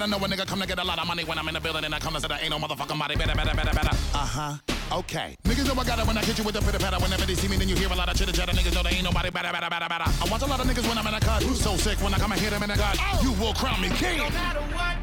I 0.05 0.07
come, 0.07 0.23
I 0.23 0.27
gotta 0.27 0.29
know 0.29 0.35
a 0.35 0.37
nigga 0.37 0.47
come 0.47 0.61
to 0.61 0.67
get 0.67 0.77
a 0.77 0.83
lot 0.83 0.99
of 0.99 1.07
money 1.07 1.23
when 1.23 1.39
I'm 1.39 1.47
in 1.47 1.55
the 1.55 1.59
building 1.59 1.83
and 1.83 1.95
I 1.95 1.97
come 1.97 2.13
to 2.13 2.21
say 2.21 2.27
there 2.27 2.37
ain't 2.39 2.51
no 2.51 2.59
motherfucking 2.59 2.99
body. 2.99 3.15
Better, 3.15 3.33
better, 3.33 3.55
better, 3.55 3.73
better. 3.73 3.89
Uh 4.13 4.21
huh. 4.21 4.57
Okay. 4.99 5.35
Niggas 5.45 5.65
know 5.65 5.81
I 5.81 5.83
got 5.83 5.97
it 5.97 6.05
when 6.05 6.15
I 6.17 6.21
hit 6.21 6.37
you 6.37 6.43
with 6.43 6.53
the 6.53 6.61
pitter 6.61 6.77
patter. 6.77 6.99
Whenever 7.01 7.25
they 7.25 7.33
see 7.33 7.47
me, 7.47 7.57
then 7.57 7.67
you 7.67 7.75
hear 7.75 7.89
a 7.89 7.95
lot 7.95 8.07
of 8.09 8.15
chitter 8.15 8.31
chatter. 8.31 8.51
Niggas 8.53 8.75
know 8.75 8.83
there 8.83 8.93
ain't 8.93 9.03
nobody 9.03 9.31
better, 9.31 9.51
better, 9.51 9.69
better, 9.69 9.89
better. 9.89 10.05
I 10.05 10.27
watch 10.29 10.43
a 10.43 10.45
lot 10.45 10.59
of 10.59 10.67
niggas 10.67 10.87
when 10.87 10.97
I'm 10.97 11.07
in 11.07 11.13
a 11.15 11.19
cut. 11.19 11.41
So 11.57 11.75
sick 11.77 11.97
when 12.03 12.13
I 12.13 12.19
come 12.19 12.31
and 12.31 12.39
hit 12.39 12.51
them 12.51 12.61
in 12.61 12.69
the 12.69 12.77
gut. 12.77 12.99
You 13.23 13.33
will 13.41 13.53
crown 13.53 13.81
me 13.81 13.89
king. 13.97 14.19
No 14.19 14.29
matter 14.29 14.61
what. 14.77 14.95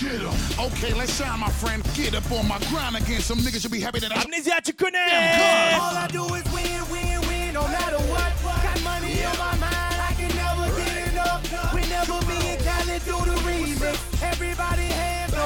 Get 0.00 0.24
up. 0.24 0.72
Okay, 0.72 0.94
let's 0.94 1.12
shine, 1.12 1.38
my 1.40 1.50
friend. 1.50 1.84
Get 1.94 2.14
up 2.14 2.30
on 2.32 2.48
my 2.48 2.58
grind 2.72 2.96
again. 2.96 3.20
Some 3.20 3.40
niggas 3.40 3.60
should 3.60 3.72
be 3.72 3.80
happy 3.80 4.00
that 4.00 4.16
I. 4.16 4.22
Amnesia, 4.22 4.60
tu. 4.64 4.72
All 4.80 5.92
I 5.92 6.08
do 6.08 6.24
is 6.32 6.44
win, 6.52 6.80
win, 6.88 7.20
win, 7.28 7.52
no 7.52 7.68
matter 7.68 8.00
what. 8.08 8.32
Got 8.64 8.80
money 8.82 9.24
on 9.24 9.36
my 9.36 9.56
mind, 9.60 10.00
I 10.00 10.12
can 10.16 10.32
never 10.36 10.72
get 10.72 11.12
enough. 11.12 11.74
Whenever 11.74 12.16
me 12.26 12.55
and 12.55 12.55
Khaled 12.96 13.04
do 13.04 13.30
the 13.30 13.36
remix, 13.40 14.22
everybody 14.22 14.82
hands 14.82 15.32
go. 15.32 15.44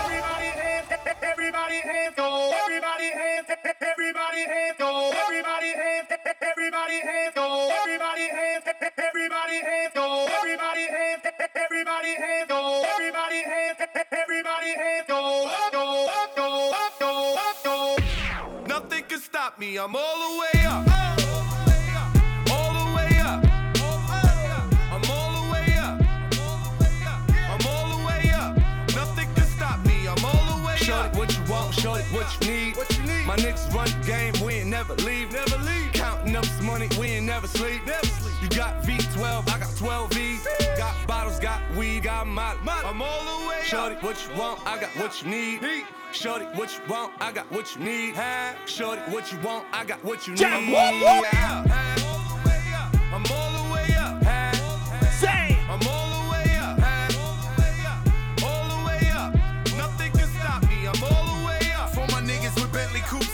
Everybody 0.00 0.48
hands, 0.56 0.88
everybody 1.20 1.80
hands 1.80 2.14
go. 2.16 2.52
Everybody 2.64 3.10
hands, 3.12 3.46
everybody 3.80 4.42
hands 4.48 4.76
go. 4.78 5.12
Everybody 5.12 5.70
hands, 5.74 6.08
everybody 6.40 7.00
hands 7.00 7.34
go. 7.34 7.68
Everybody 7.68 8.28
hands, 8.28 8.64
everybody 8.96 9.58
hands 9.60 9.92
go. 9.94 10.26
Everybody 10.40 10.84
hands, 10.88 11.22
everybody 11.54 12.14
hands 12.14 12.48
go. 12.48 12.84
Everybody 12.94 13.42
hands, 13.44 13.78
everybody 14.22 14.72
hands 14.80 15.06
go, 15.08 15.50
go. 17.62 17.96
Nothing 18.66 19.04
can 19.04 19.20
stop 19.20 19.58
me, 19.58 19.76
I'm 19.76 19.94
all 19.94 20.18
the 20.24 20.40
way 20.40 20.64
up. 20.64 21.03
My 33.34 33.40
niggas 33.40 33.74
run 33.74 33.86
the 33.86 34.06
game, 34.06 34.32
we 34.46 34.54
ain't 34.60 34.68
never 34.68 34.94
leave. 34.94 35.32
Never 35.32 35.58
leave. 35.64 35.92
Counting 35.92 36.36
up 36.36 36.44
this 36.44 36.62
money, 36.62 36.88
we 37.00 37.08
ain't 37.08 37.26
never 37.26 37.48
sleep. 37.48 37.84
Never 37.84 38.06
sleep. 38.06 38.34
You 38.40 38.48
got 38.50 38.80
V12, 38.84 39.52
I 39.52 39.58
got 39.58 39.76
12 39.76 40.12
V's. 40.12 40.46
Got 40.78 40.94
bottles, 41.08 41.40
got 41.40 41.60
weed, 41.74 42.04
got 42.04 42.28
molly. 42.28 42.60
I'm 42.64 43.02
all 43.02 43.40
the 43.42 43.48
way 43.48 43.60
Shorty, 43.64 43.96
what 43.96 44.24
you 44.24 44.38
want, 44.38 44.64
I 44.64 44.80
got 44.80 44.90
what 44.90 45.20
you 45.20 45.30
need. 45.30 45.84
Shorty, 46.12 46.44
what 46.54 46.72
you 46.74 46.88
want, 46.88 47.12
I 47.20 47.32
got 47.32 47.50
what 47.50 47.74
you 47.74 47.82
need. 47.82 48.14
Shorty, 48.66 49.02
what 49.10 49.32
you 49.32 49.38
want, 49.40 49.66
I 49.72 49.84
got 49.84 50.04
what 50.04 50.28
you 50.28 50.34
need. 50.34 50.40
Yeah. 50.40 52.13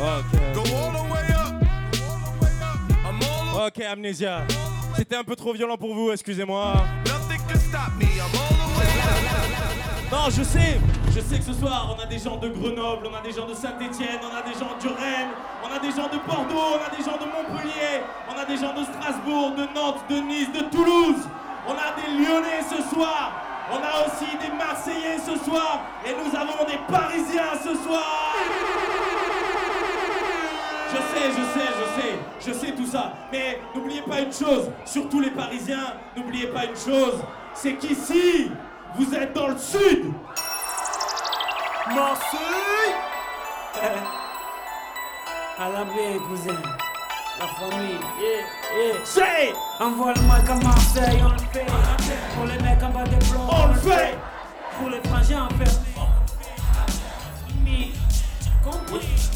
Ok. 0.00 0.32
Go 0.54 0.62
all 0.76 0.92
the 0.92 1.12
way 1.12 1.28
up. 1.34 1.52
I'm 3.04 3.20
all 3.22 3.66
Ok, 3.66 3.80
Amnesia. 3.82 4.46
C'était 4.96 5.16
un 5.16 5.24
peu 5.24 5.36
trop 5.36 5.52
violent 5.52 5.76
pour 5.76 5.94
vous, 5.94 6.10
excusez-moi. 6.10 6.74
Non, 10.10 10.30
je 10.30 10.42
sais, 10.42 10.80
je 11.14 11.20
sais 11.20 11.38
que 11.38 11.44
ce 11.44 11.52
soir, 11.52 11.94
on 11.94 12.02
a 12.02 12.06
des 12.06 12.18
gens 12.18 12.36
de 12.36 12.48
Grenoble, 12.48 13.06
on 13.06 13.14
a 13.14 13.20
des 13.20 13.32
gens 13.32 13.46
de 13.46 13.54
Saint-Etienne, 13.54 14.20
on 14.24 14.34
a 14.34 14.42
des 14.42 14.58
gens 14.58 14.74
de 14.82 14.88
Rennes, 14.88 15.30
on 15.62 15.72
a 15.72 15.78
des 15.78 15.90
gens 15.90 16.08
de 16.08 16.18
Bordeaux, 16.26 16.78
on 16.78 16.82
a 16.82 16.96
des 16.96 17.04
gens 17.04 17.16
de 17.16 17.26
Montpellier, 17.30 18.00
on 18.28 18.38
a 18.38 18.44
des 18.44 18.56
gens 18.56 18.74
de 18.74 18.84
Strasbourg, 18.84 19.52
de 19.52 19.66
Nantes, 19.74 20.02
de 20.08 20.16
Nice, 20.16 20.48
de 20.52 20.64
Toulouse. 20.70 21.28
On 21.68 21.72
a 21.72 21.94
des 22.00 22.24
Lyonnais 22.24 22.62
ce 22.68 22.82
soir. 22.94 23.32
On 23.70 23.76
a 23.76 24.06
aussi 24.06 24.26
des 24.40 24.50
Marseillais 24.56 25.18
ce 25.18 25.38
soir. 25.44 25.82
Et 26.04 26.10
nous 26.10 26.34
avons 26.34 26.64
des 26.64 26.78
Parisiens 26.90 27.54
ce 27.62 27.74
soir. 27.84 28.34
Je 30.92 30.96
sais, 30.96 31.30
je 31.30 31.44
sais, 31.58 31.68
je 31.78 31.84
sais, 32.00 32.18
je 32.40 32.52
sais 32.52 32.72
tout 32.72 32.86
ça. 32.86 33.12
Mais 33.30 33.60
n'oubliez 33.74 34.02
pas 34.02 34.20
une 34.20 34.32
chose, 34.32 34.70
surtout 34.84 35.20
les 35.20 35.30
Parisiens, 35.30 35.94
n'oubliez 36.16 36.48
pas 36.48 36.64
une 36.64 36.76
chose, 36.76 37.22
c'est 37.54 37.74
qu'ici, 37.74 38.50
vous 38.96 39.14
êtes 39.14 39.32
dans 39.32 39.48
le 39.48 39.58
sud. 39.58 40.12
Marseille 41.88 42.94
À 45.58 45.68
la 45.68 45.84
baie, 45.84 46.18
cousin. 46.26 46.58
La 47.38 47.46
famille, 47.46 47.98
yeah, 48.20 48.44
yeah. 48.76 49.04
Say 49.04 49.52
Envoie 49.78 50.12
le 50.14 50.20
mic 50.22 50.48
à 50.50 50.54
Marseille, 50.56 51.20
on 51.22 51.30
le 51.30 51.38
fait. 51.52 51.66
Pour 52.34 52.44
les 52.46 52.58
mecs 52.62 52.82
en 52.82 52.90
bas 52.90 53.04
des 53.04 53.16
blocs, 53.16 53.50
On 53.50 53.66
le 53.68 53.74
fait. 53.74 54.18
Pour 54.78 54.88
les 54.90 55.00
frangins, 55.08 55.48
on 55.50 55.64
fait. 55.64 55.80
Compris. 58.62 59.29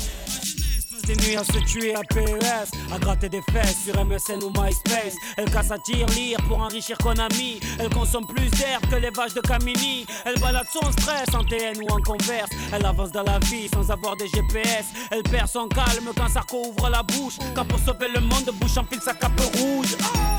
Des 1.06 1.16
nuits 1.16 1.36
à 1.36 1.44
se 1.44 1.58
tuer 1.58 1.94
à 1.94 2.00
PES, 2.00 2.70
à 2.90 2.98
gratter 2.98 3.28
des 3.28 3.42
fesses 3.52 3.84
sur 3.84 3.94
MSN 4.02 4.42
ou 4.42 4.48
MySpace. 4.48 5.16
Elle 5.36 5.50
casse 5.50 5.70
à 5.70 5.78
tir 5.78 6.06
lire 6.08 6.38
pour 6.48 6.58
enrichir 6.60 6.96
Konami. 6.96 7.60
Elle 7.78 7.90
consomme 7.90 8.26
plus 8.26 8.48
d'air 8.50 8.80
que 8.90 8.96
les 8.96 9.10
vaches 9.10 9.34
de 9.34 9.40
Camini. 9.42 10.06
Elle 10.24 10.38
balade 10.40 10.66
son 10.72 10.90
stress 10.92 11.26
en 11.34 11.44
TN 11.44 11.76
ou 11.82 11.92
en 11.92 12.00
converse. 12.00 12.48
Elle 12.72 12.86
avance 12.86 13.12
dans 13.12 13.22
la 13.22 13.38
vie 13.40 13.68
sans 13.68 13.90
avoir 13.90 14.16
des 14.16 14.28
GPS. 14.28 14.86
Elle 15.10 15.22
perd 15.24 15.48
son 15.48 15.68
calme 15.68 16.10
quand 16.16 16.28
Sarko 16.28 16.68
ouvre 16.68 16.88
la 16.88 17.02
bouche. 17.02 17.34
Quand 17.54 17.66
pour 17.66 17.78
sauver 17.80 18.08
le 18.08 18.20
monde, 18.20 18.50
bouche 18.54 18.78
enfile 18.78 19.00
sa 19.02 19.12
cape 19.12 19.38
rouge. 19.58 19.96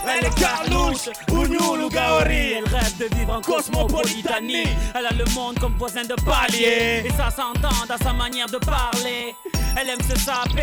Elle 0.07 0.25
est 0.25 0.39
Carlouche, 0.39 1.09
Ougnoul 1.31 1.83
ou 1.83 1.89
Gaori. 1.89 2.53
Elle 2.53 2.67
rêve 2.67 2.97
de 2.97 3.15
vivre 3.15 3.33
en 3.33 3.41
cosmopolitanie. 3.41 4.67
Elle 4.95 5.05
a 5.05 5.13
le 5.13 5.25
monde 5.35 5.59
comme 5.59 5.75
voisin 5.77 6.03
de 6.03 6.15
palier. 6.23 7.03
Et 7.05 7.11
ça 7.11 7.29
s'entend 7.29 7.85
dans 7.87 8.03
sa 8.03 8.13
manière 8.13 8.47
de 8.47 8.57
parler. 8.57 9.35
Elle 9.77 9.89
aime 9.89 10.01
se 10.09 10.17
saper, 10.17 10.54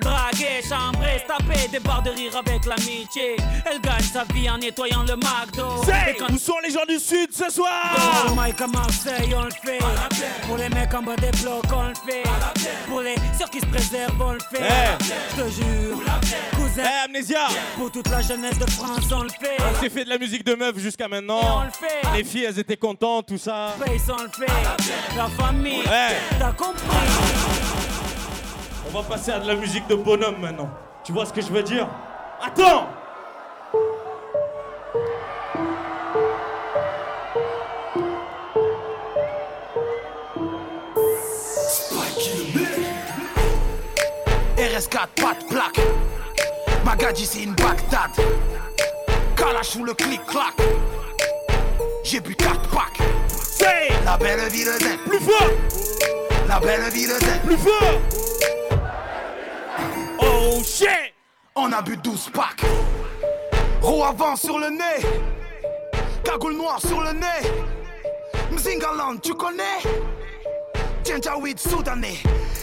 draguer, 0.00 0.62
chambrer, 0.68 1.22
taper 1.26 1.68
des 1.68 1.80
barres 1.80 2.02
de 2.02 2.10
rire 2.10 2.36
avec 2.36 2.64
l'amitié. 2.66 3.36
Elle 3.70 3.80
gagne 3.80 4.00
sa 4.02 4.24
vie 4.32 4.48
en 4.50 4.58
nettoyant 4.58 5.02
le 5.02 5.16
McDo. 5.16 5.82
Et 6.08 6.16
quand 6.16 6.32
où 6.32 6.38
sont 6.38 6.58
les 6.62 6.70
gens 6.70 6.84
du 6.88 6.98
sud 6.98 7.30
ce 7.32 7.50
soir? 7.50 7.94
Pour 8.26 8.36
le 8.36 8.42
mic 8.46 8.60
à 8.60 8.66
Marseille, 8.66 9.34
on 9.36 9.42
le 9.44 9.50
fait. 9.50 9.78
Pour 10.46 10.56
les 10.56 10.68
mecs 10.68 10.92
en 10.94 11.02
bas 11.02 11.16
des 11.16 11.30
blocs, 11.42 11.64
on 11.74 11.82
le 11.88 11.94
fait. 11.94 12.22
Pour 12.88 13.00
les 13.00 13.14
sœurs 13.38 13.50
qui 13.50 13.60
se 13.60 13.66
préservent, 13.66 14.20
on 14.20 14.32
le 14.32 14.38
fait. 14.52 14.62
Eh. 14.62 15.04
Je 15.36 15.42
te 15.42 15.48
jure, 15.50 15.98
cousin. 16.56 16.82
Eh, 16.84 17.04
Amnesia 17.04 17.46
Pour 17.76 17.90
toute 17.90 18.08
la 18.08 18.20
jeunesse 18.20 18.58
de 18.58 18.70
France, 18.70 19.04
on 19.12 19.22
le 19.22 19.28
fait. 19.30 19.56
On 19.60 19.80
s'est 19.80 19.90
fait 19.90 20.04
de 20.04 20.10
la 20.10 20.18
musique 20.18 20.44
de 20.44 20.54
meuf 20.54 20.78
jusqu'à 20.78 21.08
maintenant. 21.08 21.40
on 21.60 21.64
le 21.64 21.70
fait. 21.70 22.16
Les 22.16 22.24
filles, 22.24 22.44
elles 22.44 22.58
étaient 22.58 22.76
contentes, 22.76 23.26
tout 23.28 23.38
ça. 23.38 23.74
Space, 23.80 24.02
on 24.18 24.22
le 24.22 24.28
fait. 24.28 24.52
La 25.16 25.26
famille, 25.28 25.80
Ouais. 25.82 26.16
t'as 26.38 26.52
compris? 26.52 26.80
On 28.92 29.02
va 29.02 29.08
passer 29.08 29.30
à 29.30 29.38
de 29.38 29.46
la 29.46 29.54
musique 29.54 29.86
de 29.86 29.94
bonhomme 29.94 30.40
maintenant. 30.40 30.68
Tu 31.04 31.12
vois 31.12 31.24
ce 31.24 31.32
que 31.32 31.40
je 31.40 31.46
veux 31.46 31.62
dire? 31.62 31.86
Attends 32.44 32.88
RS4, 44.56 44.90
pas 44.90 45.34
de 45.34 45.48
plaque. 45.48 45.80
Magadji, 46.84 47.26
c'est 47.26 47.44
une 47.44 47.54
Bagdad. 47.54 48.10
Kalash 49.36 49.76
ou 49.76 49.84
le 49.84 49.94
clic-clac. 49.94 50.54
J'ai 52.02 52.18
bu 52.18 52.34
4 52.34 52.60
packs. 52.70 52.98
La 54.04 54.16
belle 54.16 54.48
ville 54.50 54.66
d'Ain. 54.80 54.96
Plus 55.06 55.20
fort 55.20 55.48
La 56.48 56.58
belle 56.58 56.90
ville 56.92 57.08
d'Ain. 57.20 57.38
Plus 57.44 57.56
fort 57.56 58.29
Oh 60.22 60.62
shit. 60.64 61.14
On 61.56 61.72
a 61.72 61.82
bu 61.82 61.96
12 61.96 62.30
packs. 62.32 62.64
Roue 63.82 64.04
avant 64.04 64.36
sur 64.36 64.58
le 64.58 64.70
nez. 64.70 65.06
Cagoule 66.24 66.56
noire 66.56 66.80
sur 66.80 67.00
le 67.00 67.12
nez. 67.12 67.50
Mzingaland, 68.52 69.18
tu 69.22 69.34
connais? 69.34 69.80
Djanjawid 71.04 71.58
soudanais. 71.58 72.18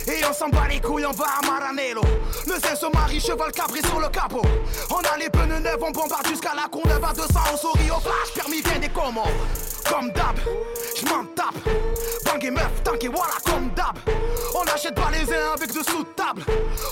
Et 0.08 0.24
on 0.30 0.34
s'en 0.34 0.50
bat 0.50 0.68
les 0.70 0.80
couilles, 0.80 1.06
on 1.06 1.12
va 1.12 1.26
à 1.26 1.46
Maranello. 1.46 2.02
Le 2.46 2.54
zin 2.54 2.76
se 2.76 2.86
marie, 2.94 3.20
cheval 3.20 3.52
cabré 3.52 3.82
sur 3.82 4.00
le 4.00 4.08
capot. 4.08 4.42
On 4.90 5.00
a 5.00 5.18
les 5.18 5.30
pneus 5.30 5.60
neufs, 5.60 5.82
on 5.82 5.92
bombarde 5.92 6.28
jusqu'à 6.28 6.54
la 6.56 6.70
Courneuve 6.70 7.04
à 7.04 7.14
200, 7.14 7.28
on 7.54 7.58
sourit 7.58 7.92
au 7.92 8.00
flash, 8.00 8.34
permis 8.34 8.62
vient 8.62 8.80
des 8.80 8.90
commandes. 8.90 9.28
Comme 9.90 10.12
d'hab, 10.12 10.36
j'm'en 10.96 11.26
tape. 11.36 11.56
Bang 12.26 12.44
et 12.44 12.52
meuf, 12.52 12.84
tank 12.84 13.04
et 13.04 13.08
voilà, 13.08 13.34
comme 13.46 13.70
d'hab. 13.70 13.98
On 14.54 14.64
achète 14.64 14.96
pas 14.96 15.10
les 15.12 15.34
uns 15.34 15.54
avec 15.54 15.72
de 15.72 15.82
table. 16.16 16.44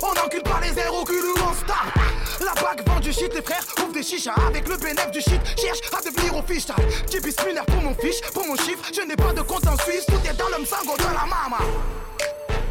On 0.01 0.11
encule 0.25 0.43
pas 0.43 0.59
les 0.61 0.79
airs 0.79 0.93
au 0.93 1.03
cul 1.03 1.13
ou 1.13 1.35
on 1.37 1.53
se 1.53 1.65
tape. 1.65 1.93
La 2.39 2.53
bague 2.61 2.87
vend 2.87 2.99
du 2.99 3.11
shit, 3.11 3.33
les 3.33 3.41
frères 3.41 3.65
ouvrent 3.79 3.93
des 3.93 4.03
chichas 4.03 4.35
avec 4.47 4.67
le 4.67 4.77
bénéfice 4.77 5.11
du 5.11 5.21
shit. 5.21 5.41
Cherche 5.57 5.79
à 5.97 6.01
devenir 6.01 6.35
au 6.37 6.41
fiche. 6.41 6.65
Typis 7.07 7.35
lunaire 7.45 7.65
pour 7.65 7.81
mon 7.81 7.93
fiche, 7.95 8.21
pour 8.33 8.45
mon 8.45 8.55
chiffre. 8.55 8.83
Je 8.93 9.01
n'ai 9.01 9.15
pas 9.15 9.33
de 9.33 9.41
compte 9.41 9.67
en 9.67 9.77
Suisse, 9.77 10.05
tout 10.05 10.29
est 10.29 10.37
dans 10.37 10.49
le 10.49 10.63
msango 10.63 10.95
de 10.97 11.03
la 11.03 11.25
mama. 11.25 11.59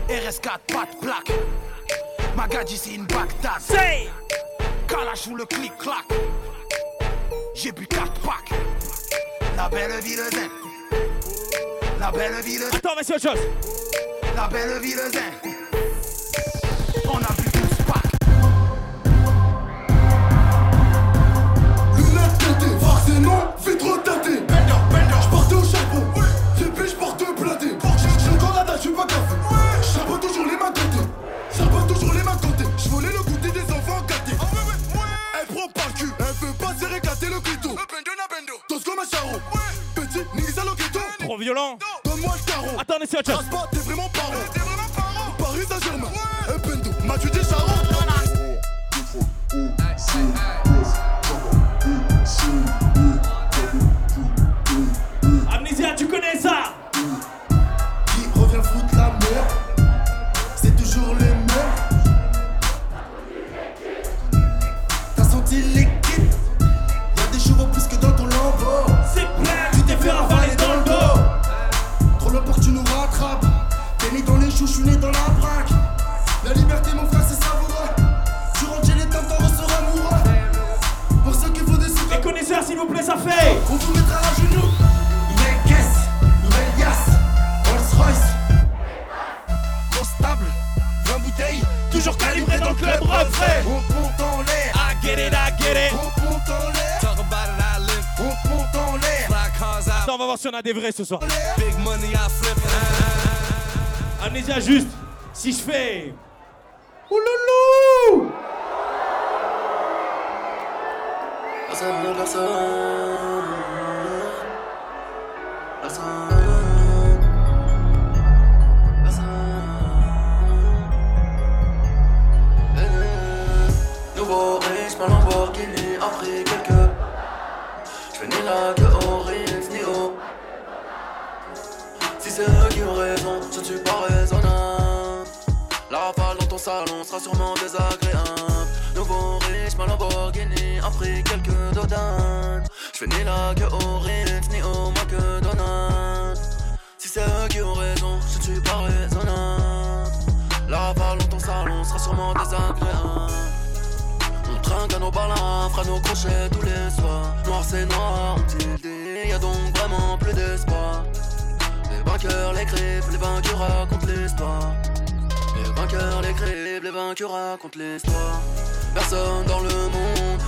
RS4, 0.09 0.59
pas 0.69 0.87
de 0.93 1.01
plaque. 1.01 1.33
Magadji, 2.37 2.77
c'est 2.77 2.95
une 2.95 3.07
Bagdad. 3.07 3.61
C'est 3.61 4.09
Kalash 4.89 5.27
ou 5.29 5.37
le 5.37 5.45
clic-clac. 5.45 6.05
J'ai 7.55 7.73
bu 7.73 7.87
4 7.87 8.13
packs. 8.21 8.59
La 9.65 9.71
belle 9.71 9.99
ville 10.03 10.21
zen. 10.31 10.51
La 11.99 12.11
belle 12.11 12.35
ville 12.45 12.59
zen. 12.59 12.69
Attends, 12.75 12.91
mais 12.99 13.03
c'est 13.03 13.15
autre 13.15 13.31
chose. 13.31 13.41
La 14.37 14.47
belle 14.47 14.79
ville 14.83 15.01
zen. 15.11 15.33
On 17.09 17.17
a 17.17 17.33
bu 17.33 17.45
12 17.51 17.63
packs. 17.87 18.13
Lunettes 21.97 22.39
teintées, 22.39 22.75
vaccin 22.79 23.21
non, 23.21 23.55
vitre 23.65 24.03
teintée. 24.03 24.43
J'portais 25.23 25.55
au 25.55 25.65
charbon, 25.65 26.05
j'ai 26.59 26.87
j'porte 26.87 27.25
blindé. 27.41 27.69
J'ai 28.23 28.31
encore 28.35 28.55
la 28.55 28.65
dalle, 28.65 28.79
j'suis 28.79 28.91
pas 28.91 29.07
café. 29.07 29.35
J'charbonne 29.81 30.21
toujours 30.21 30.45
les 30.45 30.59
mains 30.59 30.73
côté. 30.73 31.09
J'charbonne 31.55 31.87
toujours 31.87 32.13
les 32.13 32.23
mains 32.23 32.37
côté. 32.37 32.65
J'volais 32.77 33.09
le 33.09 33.23
goûter 33.23 33.51
des 33.51 33.73
enfants 33.73 34.03
gâtés. 34.07 34.37
Elle 35.41 35.47
prend 35.57 35.69
par 35.69 35.87
le 35.87 35.93
cul, 35.99 36.13
elle 36.19 36.47
veut 36.47 36.53
pas 36.53 36.75
se 36.79 36.85
régater 36.85 37.27
le 37.29 37.41
clito. 37.41 37.54
Petit. 39.95 40.25
Trop 41.21 41.39
violent. 41.39 41.79
Donne-moi 42.05 42.35
le 42.99 43.07
pas, 43.51 43.69
t'es 43.71 43.79
vraiment 43.79 44.09
Paris 45.39 45.65
Saint-Germain. 45.69 46.09
Ouais. 46.09 46.25
Des 55.77 55.95
tu 55.97 56.07
connais 56.07 56.24
des 100.65 100.73
vrais 100.73 100.93
ce 100.93 101.05
soir. 101.05 101.21
Big 101.59 101.79
money, 101.85 102.09
I 102.13 102.31
flip. 102.41 102.57
Amnésia, 104.25 104.59
juste, 104.61 104.89
si 105.35 105.53
je 105.53 105.59
fais. 105.59 106.15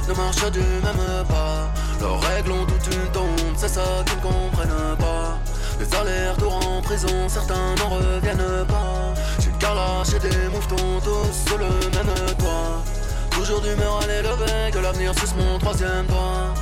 Ne 0.09 0.15
marche 0.15 0.51
du 0.53 0.61
même 0.61 1.25
pas. 1.29 1.69
Leurs 2.01 2.21
règles 2.21 2.53
ont 2.53 2.67
toute 2.67 2.95
une 2.95 3.11
tombe, 3.13 3.55
c'est 3.57 3.69
ça 3.69 3.83
qu'ils 4.07 4.17
ne 4.19 4.23
comprennent 4.23 4.97
pas. 4.99 5.39
Les 5.79 5.95
allers-retours 5.95 6.61
en 6.67 6.81
prison, 6.83 7.29
certains 7.29 7.75
n'en 7.79 7.89
reviennent 7.89 8.65
pas. 8.67 9.15
J'ai 9.41 9.51
une 9.51 9.59
calache 9.59 10.15
et 10.15 10.19
des 10.19 10.49
mouvements 10.49 11.01
tous 11.01 11.49
sur 11.49 11.59
le 11.59 11.67
même 11.67 12.15
toit. 12.39 12.83
Toujours 13.31 13.61
d'humeur 13.61 14.01
à 14.03 14.07
l'élever, 14.07 14.71
que 14.73 14.79
l'avenir 14.79 15.13
suce 15.19 15.35
mon 15.37 15.59
troisième 15.59 16.07
doigt. 16.07 16.55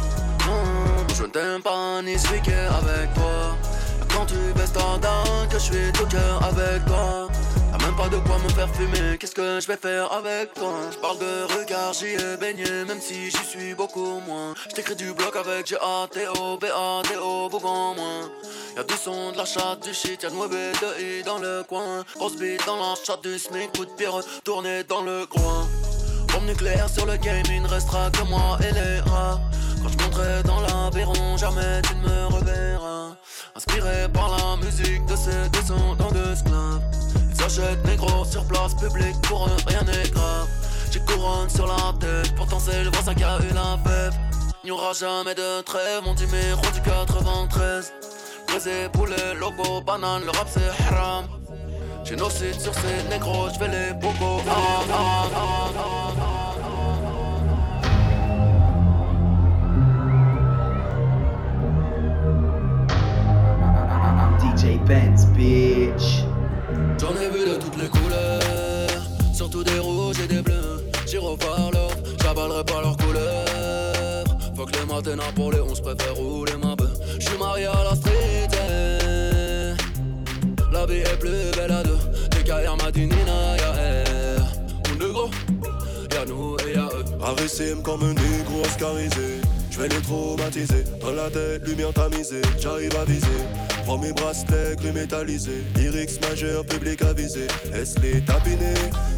Non, 0.47 1.07
je 1.15 1.23
ne 1.23 1.29
t'aime 1.29 1.63
pas 1.63 2.03
ni 2.03 2.19
celui 2.19 2.41
qui 2.43 2.51
est 2.51 2.67
avec 2.67 3.13
toi. 3.15 3.57
Quand 4.13 4.27
tu 4.27 4.37
baisses 4.57 4.73
ta 4.73 4.99
dent, 5.01 5.47
que 5.49 5.59
je 5.59 5.65
suis 5.65 5.93
tout 5.93 6.07
cœur 6.07 6.43
avec 6.43 6.85
toi. 6.87 7.29
Même 7.85 7.97
pas 7.97 8.09
de 8.09 8.17
quoi 8.17 8.39
me 8.39 8.49
faire 8.49 8.69
fumer, 8.75 9.19
qu'est-ce 9.19 9.35
que 9.35 9.61
je 9.61 9.67
vais 9.67 9.77
faire 9.77 10.11
avec 10.11 10.55
toi? 10.55 10.73
Je 10.91 10.97
parle 10.97 11.19
de 11.19 11.59
regard, 11.59 11.93
j'y 11.93 12.07
ai 12.07 12.37
baigné, 12.39 12.85
même 12.87 13.01
si 13.01 13.31
j'y 13.31 13.45
suis 13.45 13.75
beaucoup 13.75 14.21
moins. 14.27 14.55
Je 14.71 14.75
t'écris 14.75 14.97
du 14.97 15.13
bloc 15.13 15.37
avec 15.37 15.67
G-A-T-O, 15.67 16.57
B-A-T-O, 16.57 17.49
Bougon 17.51 17.95
moins. 17.95 18.31
Y'a 18.77 18.85
du 18.85 18.95
son, 18.95 19.33
de 19.33 19.37
la 19.37 19.45
chatte, 19.45 19.83
du 19.85 19.93
shit, 19.93 20.23
y'a 20.23 20.31
de 20.31 20.35
mauvais 20.35 20.73
de 20.73 21.21
I 21.21 21.23
dans 21.25 21.39
le 21.39 21.63
coin. 21.69 22.05
Grosse 22.17 22.37
bite 22.37 22.65
dans 22.65 22.77
la 22.77 22.95
chatte 23.05 23.23
du 23.23 23.39
SMIC, 23.39 23.77
coup 23.77 23.85
de 23.85 23.91
pierre 23.91 24.21
tourné 24.45 24.83
dans 24.85 25.03
le 25.03 25.27
coin. 25.27 25.69
Bombe 26.33 26.47
nucléaire 26.47 26.89
sur 26.89 27.05
le 27.05 27.17
game, 27.19 27.45
il 27.51 27.63
ne 27.63 27.69
restera 27.69 28.11
que 28.11 28.23
moi 28.23 28.59
et 28.67 28.73
les 28.73 29.01
rats. 29.01 29.39
Quand 29.83 29.91
je 29.91 30.05
monterai 30.05 30.43
dans 30.45 30.61
l'aviron, 30.61 31.37
jamais 31.37 31.83
tu 31.83 31.95
ne 31.97 32.09
me 32.09 32.27
reverras. 32.35 33.17
Inspiré 33.55 34.09
par 34.13 34.31
la 34.31 34.57
musique 34.65 35.05
de 35.05 35.17
ces 35.17 35.51
descendants 35.51 36.11
d'esclaves. 36.11 37.04
Ils 37.47 37.51
s'achètent 37.51 37.85
négro 37.87 38.25
sur 38.25 38.43
place 38.47 38.75
publique, 38.75 39.21
pour 39.23 39.47
eux 39.47 39.57
rien 39.67 39.83
n'est 39.83 40.09
grave. 40.11 40.49
J'ai 40.91 41.01
couronne 41.01 41.51
sur 41.51 41.67
la 41.67 41.93
tête, 42.01 42.35
pourtant 42.37 42.59
c'est 42.59 42.83
le 42.83 42.91
voisin 42.91 43.15
qui 43.15 43.23
a 43.23 43.37
eu 43.39 43.53
la 43.53 43.77
fève. 43.85 44.15
Il 44.63 44.69
n'y 44.69 44.71
aura 44.71 44.95
jamais 44.95 45.35
de 45.35 45.61
trêve, 45.61 46.03
mon 46.05 46.15
numéro 46.15 46.63
du 46.73 46.81
93. 46.81 47.93
Brisé, 48.49 48.89
poulet, 48.93 49.35
logo, 49.39 49.83
banane, 49.83 50.25
le 50.25 50.31
rap 50.31 50.49
c'est 50.49 50.71
haram. 50.89 51.27
Génocide 52.03 52.59
sur 52.59 52.73
ces 52.75 53.09
négros, 53.11 53.49
j'fais 53.53 53.69
les 53.69 53.93
bobos. 53.93 54.41
Ah, 54.49 54.53
ah, 54.91 55.29
ah, 55.35 55.71
ah. 55.77 56.45
DJ 64.41 64.79
Benz, 64.87 65.27
bitch. 65.27 66.25
J'en 66.99 67.15
ai 67.21 67.29
vu 67.29 67.45
de 67.45 67.57
toutes 67.57 67.77
les 67.81 67.89
couleurs, 67.89 69.03
surtout 69.35 69.65
des 69.65 69.79
rouges 69.79 70.21
et 70.21 70.27
des 70.27 70.43
bleus. 70.43 70.85
J'irai 71.07 71.37
voir 71.41 71.71
l'or, 71.73 71.91
j'avalerai 72.23 72.65
pas 72.65 72.81
leurs 72.81 72.97
couleurs. 72.97 74.25
Faut 74.57 74.65
que 74.65 74.73
les 74.73 74.87
matins 74.87 75.33
pour 75.35 75.53
les 75.53 75.61
11 75.61 75.81
préfère 75.81 76.15
rouler 76.15 76.57
ma 76.63 76.75
bœuf. 76.77 76.93
J'suis 77.19 77.39
marié 77.39 77.67
à 77.67 77.85
la 77.85 77.95
street, 77.97 78.49
eh. 78.53 79.75
la 80.73 80.87
vie 80.87 81.01
est 81.01 81.19
plus 81.19 81.51
belle 81.57 81.73
à 81.73 81.83
deux. 81.83 81.99
DKR 82.31 82.77
Madinina, 82.83 83.57
y'a 83.59 83.73
R. 83.73 84.47
Mon 84.89 85.07
négro, 85.07 85.31
y'a 86.13 86.25
nous 86.27 86.57
et 86.67 86.75
y'a 86.75 86.87
eux. 86.87 87.05
Rarissime 87.21 87.83
comme 87.83 88.03
un 88.03 88.15
négro 88.15 88.63
oscarisé. 88.63 89.41
Je 89.75 89.81
vais 89.81 89.89
les 89.89 90.03
traumatiser. 90.03 90.85
Dans 91.01 91.11
la 91.11 91.29
tête, 91.29 91.67
lumière 91.67 91.93
tamisée. 91.93 92.43
J'arrive 92.61 92.97
à 92.97 93.05
viser. 93.05 93.27
Prends 93.85 93.99
mes 93.99 94.13
bracelets 94.13 94.77
gris 94.77 94.93
métallisés. 94.93 95.65
Lyrics 95.75 96.21
majeur, 96.21 96.65
public 96.65 97.03
avisé. 97.03 97.49
Laisse 97.73 97.99
les 97.99 98.21
tapiner, 98.21 98.75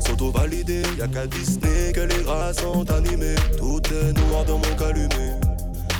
s'auto-valider? 0.07 0.81
Y'a 0.99 1.09
qu'à 1.09 1.27
Disney 1.27 1.93
que 1.93 2.01
les 2.01 2.23
rats 2.23 2.55
sont 2.55 2.91
animés. 2.91 3.35
Tout 3.59 3.83
est 3.93 4.15
noir 4.15 4.47
dans 4.47 4.57
mon 4.57 4.75
calumet. 4.79 5.39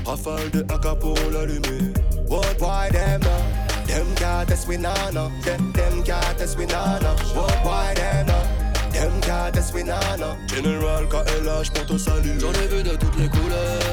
Rafale 0.07 0.51
de 0.51 0.61
AK 0.73 1.01
pour 1.01 1.19
l'allumer. 1.31 1.93
What 2.27 2.57
why 2.59 2.89
them 2.91 3.21
now? 3.21 3.29
Them 3.87 4.07
got 4.19 4.49
we 4.67 4.79
know. 4.79 5.31
Them 5.45 5.71
them 5.75 6.03
got 6.03 6.41
us 6.41 6.57
we 6.57 6.65
know. 6.65 6.99
What 7.35 7.95
them 7.97 8.27
now? 8.27 8.43
Them 8.91 9.13
got 9.21 9.55
us 9.59 9.71
we 9.75 9.83
know. 9.83 10.01
General 10.49 11.07
KLH 11.09 11.71
pour 11.75 11.85
te 11.85 11.99
saluer. 11.99 12.41
J'en 12.41 12.53
ai 12.53 12.67
vu 12.69 12.83
de 12.83 12.97
toutes 12.97 13.19
les 13.19 13.29
couleurs, 13.29 13.86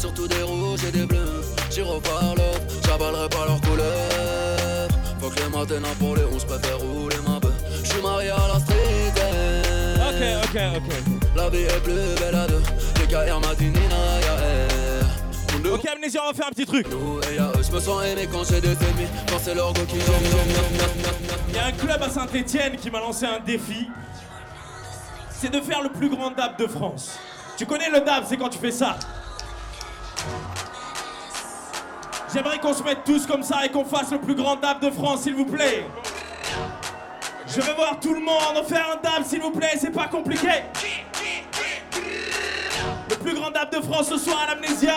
surtout 0.00 0.26
des 0.26 0.42
rouges 0.42 0.84
et 0.88 0.90
des 0.92 1.04
bleus. 1.06 1.42
J'irai 1.70 2.00
voir 2.04 2.34
l'autre, 2.34 2.60
j'avalerai 2.86 3.28
pas 3.28 3.44
leurs 3.46 3.60
couleurs. 3.60 4.88
Faut 5.20 5.28
que 5.28 5.36
les 5.36 5.48
matins 5.50 5.94
pour 5.98 6.16
les 6.16 6.24
11 6.24 6.44
préfère 6.44 6.78
rouler 6.78 7.16
ma 7.28 7.38
bœuf. 7.38 7.52
J'suis 7.84 8.00
marié 8.02 8.30
à 8.30 8.48
la 8.52 8.58
street. 8.60 9.12
eh. 9.16 10.00
Ok, 10.08 10.54
ok, 10.54 10.60
ok. 10.76 11.36
La 11.36 11.48
vie 11.50 11.58
est 11.62 11.82
plus 11.82 11.94
belle 12.18 12.34
à 12.34 12.46
deux. 12.46 12.62
DKR 12.94 13.40
Madinina, 13.40 14.20
y'a 14.24 14.34
R. 14.34 15.62
Mon 15.62 15.74
Ok, 15.74 15.86
Amnésia, 15.86 16.20
on 16.24 16.28
va 16.28 16.34
faire 16.34 16.46
un 16.46 16.50
petit 16.50 16.66
truc. 16.66 16.86
Y'a 17.36 17.48
eux, 17.48 17.62
j'me 17.62 17.80
sens 17.80 18.02
aimé 18.04 18.26
quand 18.32 18.44
j'ai 18.48 18.60
des 18.60 18.68
ennemis. 18.72 19.08
Quand 19.28 19.38
c'est 19.42 19.54
leur 19.54 19.72
go 19.74 19.82
qui 19.86 19.96
Il 21.48 21.54
y 21.54 21.58
a 21.58 21.66
un 21.66 21.72
club 21.72 22.02
à 22.02 22.08
Saint-Etienne 22.08 22.76
qui 22.76 22.90
m'a 22.90 23.00
lancé 23.00 23.26
un 23.26 23.38
défi. 23.44 23.88
C'est 25.30 25.52
de 25.52 25.60
faire 25.60 25.82
le 25.82 25.90
plus 25.90 26.08
grand 26.08 26.30
dab 26.30 26.56
de 26.58 26.66
France. 26.66 27.18
Tu 27.56 27.66
connais 27.66 27.90
le 27.90 28.00
dab, 28.00 28.24
c'est 28.26 28.38
quand 28.38 28.48
tu 28.48 28.58
fais 28.58 28.70
ça. 28.70 28.98
J'aimerais 32.32 32.58
qu'on 32.58 32.72
se 32.72 32.82
mette 32.84 33.02
tous 33.04 33.26
comme 33.26 33.42
ça 33.42 33.64
et 33.64 33.70
qu'on 33.70 33.84
fasse 33.84 34.12
le 34.12 34.20
plus 34.20 34.36
grand 34.36 34.54
dab 34.56 34.80
de 34.80 34.90
France, 34.90 35.22
s'il 35.22 35.34
vous 35.34 35.46
plaît. 35.46 35.84
Je 37.46 37.60
veux 37.60 37.74
voir 37.74 37.98
tout 37.98 38.14
le 38.14 38.20
monde 38.20 38.64
faire 38.68 38.86
un 38.92 39.02
dab, 39.02 39.24
s'il 39.24 39.40
vous 39.40 39.50
plaît, 39.50 39.72
c'est 39.76 39.90
pas 39.90 40.06
compliqué. 40.06 40.48
Le 43.10 43.16
plus 43.16 43.34
grand 43.34 43.50
dab 43.50 43.70
de 43.70 43.80
France 43.80 44.08
ce 44.08 44.18
soir 44.18 44.46
à 44.46 44.54
l'amnésia. 44.54 44.94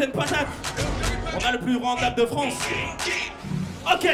On 0.00 1.44
a 1.44 1.52
le 1.52 1.58
plus 1.58 1.78
grand 1.78 1.96
de 2.16 2.26
France. 2.26 2.54
Ok. 3.84 4.06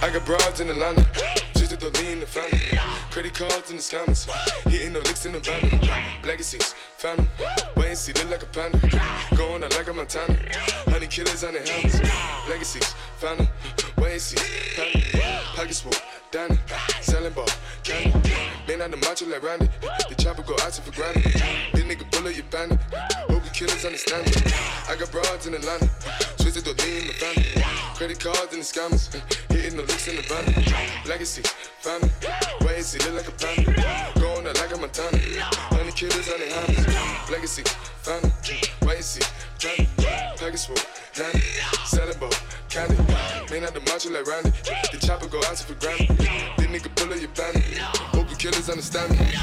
I 0.00 0.10
got 0.10 0.24
broads 0.26 0.60
in 0.60 0.70
Atlanta. 0.70 1.06
Just 1.54 1.78
to 1.78 1.88
lean 2.00 2.12
in 2.12 2.20
the 2.20 2.26
family. 2.26 2.58
Credit 3.12 3.34
cards 3.34 3.70
in 3.70 3.76
the 3.76 3.82
scammers. 3.82 4.28
Hitting 4.68 4.92
the 4.92 5.00
licks 5.00 5.24
in 5.24 5.32
the 5.32 5.40
van. 5.40 5.80
Legacies, 6.24 6.74
family. 6.96 7.28
Wait 7.76 7.96
see, 7.96 8.12
look 8.14 8.30
like 8.30 8.42
a 8.42 8.46
panda. 8.46 8.78
Going 9.36 9.62
out 9.62 9.76
like 9.76 9.86
a 9.86 9.92
Montana. 9.92 10.36
Killers 11.10 11.42
on 11.42 11.54
the 11.54 11.60
helmets. 11.60 12.00
Legacies, 12.48 12.94
family. 13.16 13.48
Wait 13.96 14.12
and 14.12 14.20
see, 14.20 14.36
family. 14.76 15.02
Pockets 15.56 15.80
full, 15.80 15.92
Danny. 16.30 16.58
Selling 17.00 17.32
ball, 17.32 17.48
candy. 17.82 18.32
Man 18.68 18.82
out 18.82 18.90
the 18.90 18.98
macho 18.98 19.26
like 19.26 19.42
Randy. 19.42 19.68
The 20.08 20.14
chopper 20.14 20.42
go 20.42 20.54
out 20.62 20.74
for 20.74 20.92
granted. 20.92 21.24
This 21.72 21.84
nigga 21.84 22.08
bullet, 22.12 22.36
you 22.36 22.42
bandit. 22.50 22.78
Hope 23.28 23.42
killers 23.52 23.84
understand 23.84 24.26
me. 24.26 24.52
I 24.88 24.94
got 24.96 25.10
broads 25.10 25.46
in 25.46 25.52
the 25.52 25.58
Atlanta. 25.58 25.88
Twisted 26.38 26.64
the 26.64 26.74
lean 26.84 27.02
in 27.02 27.06
the 27.08 27.14
family. 27.14 27.64
Credit 27.96 28.20
cards 28.20 28.52
and 28.52 28.62
the 28.62 28.68
scammers. 28.68 29.10
Uh, 29.10 29.18
hitting 29.52 29.76
the 29.76 29.82
licks 29.82 30.06
in 30.06 30.16
the 30.16 30.22
van. 30.22 30.44
Legacy, 31.08 31.42
family. 31.80 32.10
Wait 32.62 32.76
and 32.76 32.84
see, 32.84 32.98
look 33.10 33.24
like 33.24 33.28
a 33.28 33.34
panda. 33.34 34.20
Going 34.20 34.46
out 34.46 34.54
like 34.60 34.72
a 34.72 34.78
Montana. 34.78 35.18
Honey 35.74 35.90
killers 35.90 36.28
on 36.30 36.38
the 36.38 36.46
hammers. 36.54 37.30
Legacy, 37.30 37.64
family. 38.06 38.30
Wait 38.86 38.96
and 38.96 39.04
see, 39.04 39.26
family. 39.58 39.88
Package 40.36 40.66
full, 40.66 40.76
Danny. 41.14 41.40
Selling 41.84 42.18
ball, 42.18 42.30
candy. 42.68 42.96
Man 43.50 43.64
out 43.64 43.74
the 43.74 43.80
macho 43.80 44.10
like 44.10 44.26
Randy. 44.26 44.50
The 44.92 44.98
chopper 45.04 45.26
go 45.26 45.38
out 45.38 45.58
for 45.58 45.74
granted. 45.74 46.16
This 46.16 46.66
nigga 46.66 46.94
bullet, 46.94 47.20
you 47.20 47.28
bandit. 47.28 47.78
Hope 47.78 48.30
you 48.30 48.36
killers 48.36 48.70
understand 48.70 49.18
me. 49.18 49.34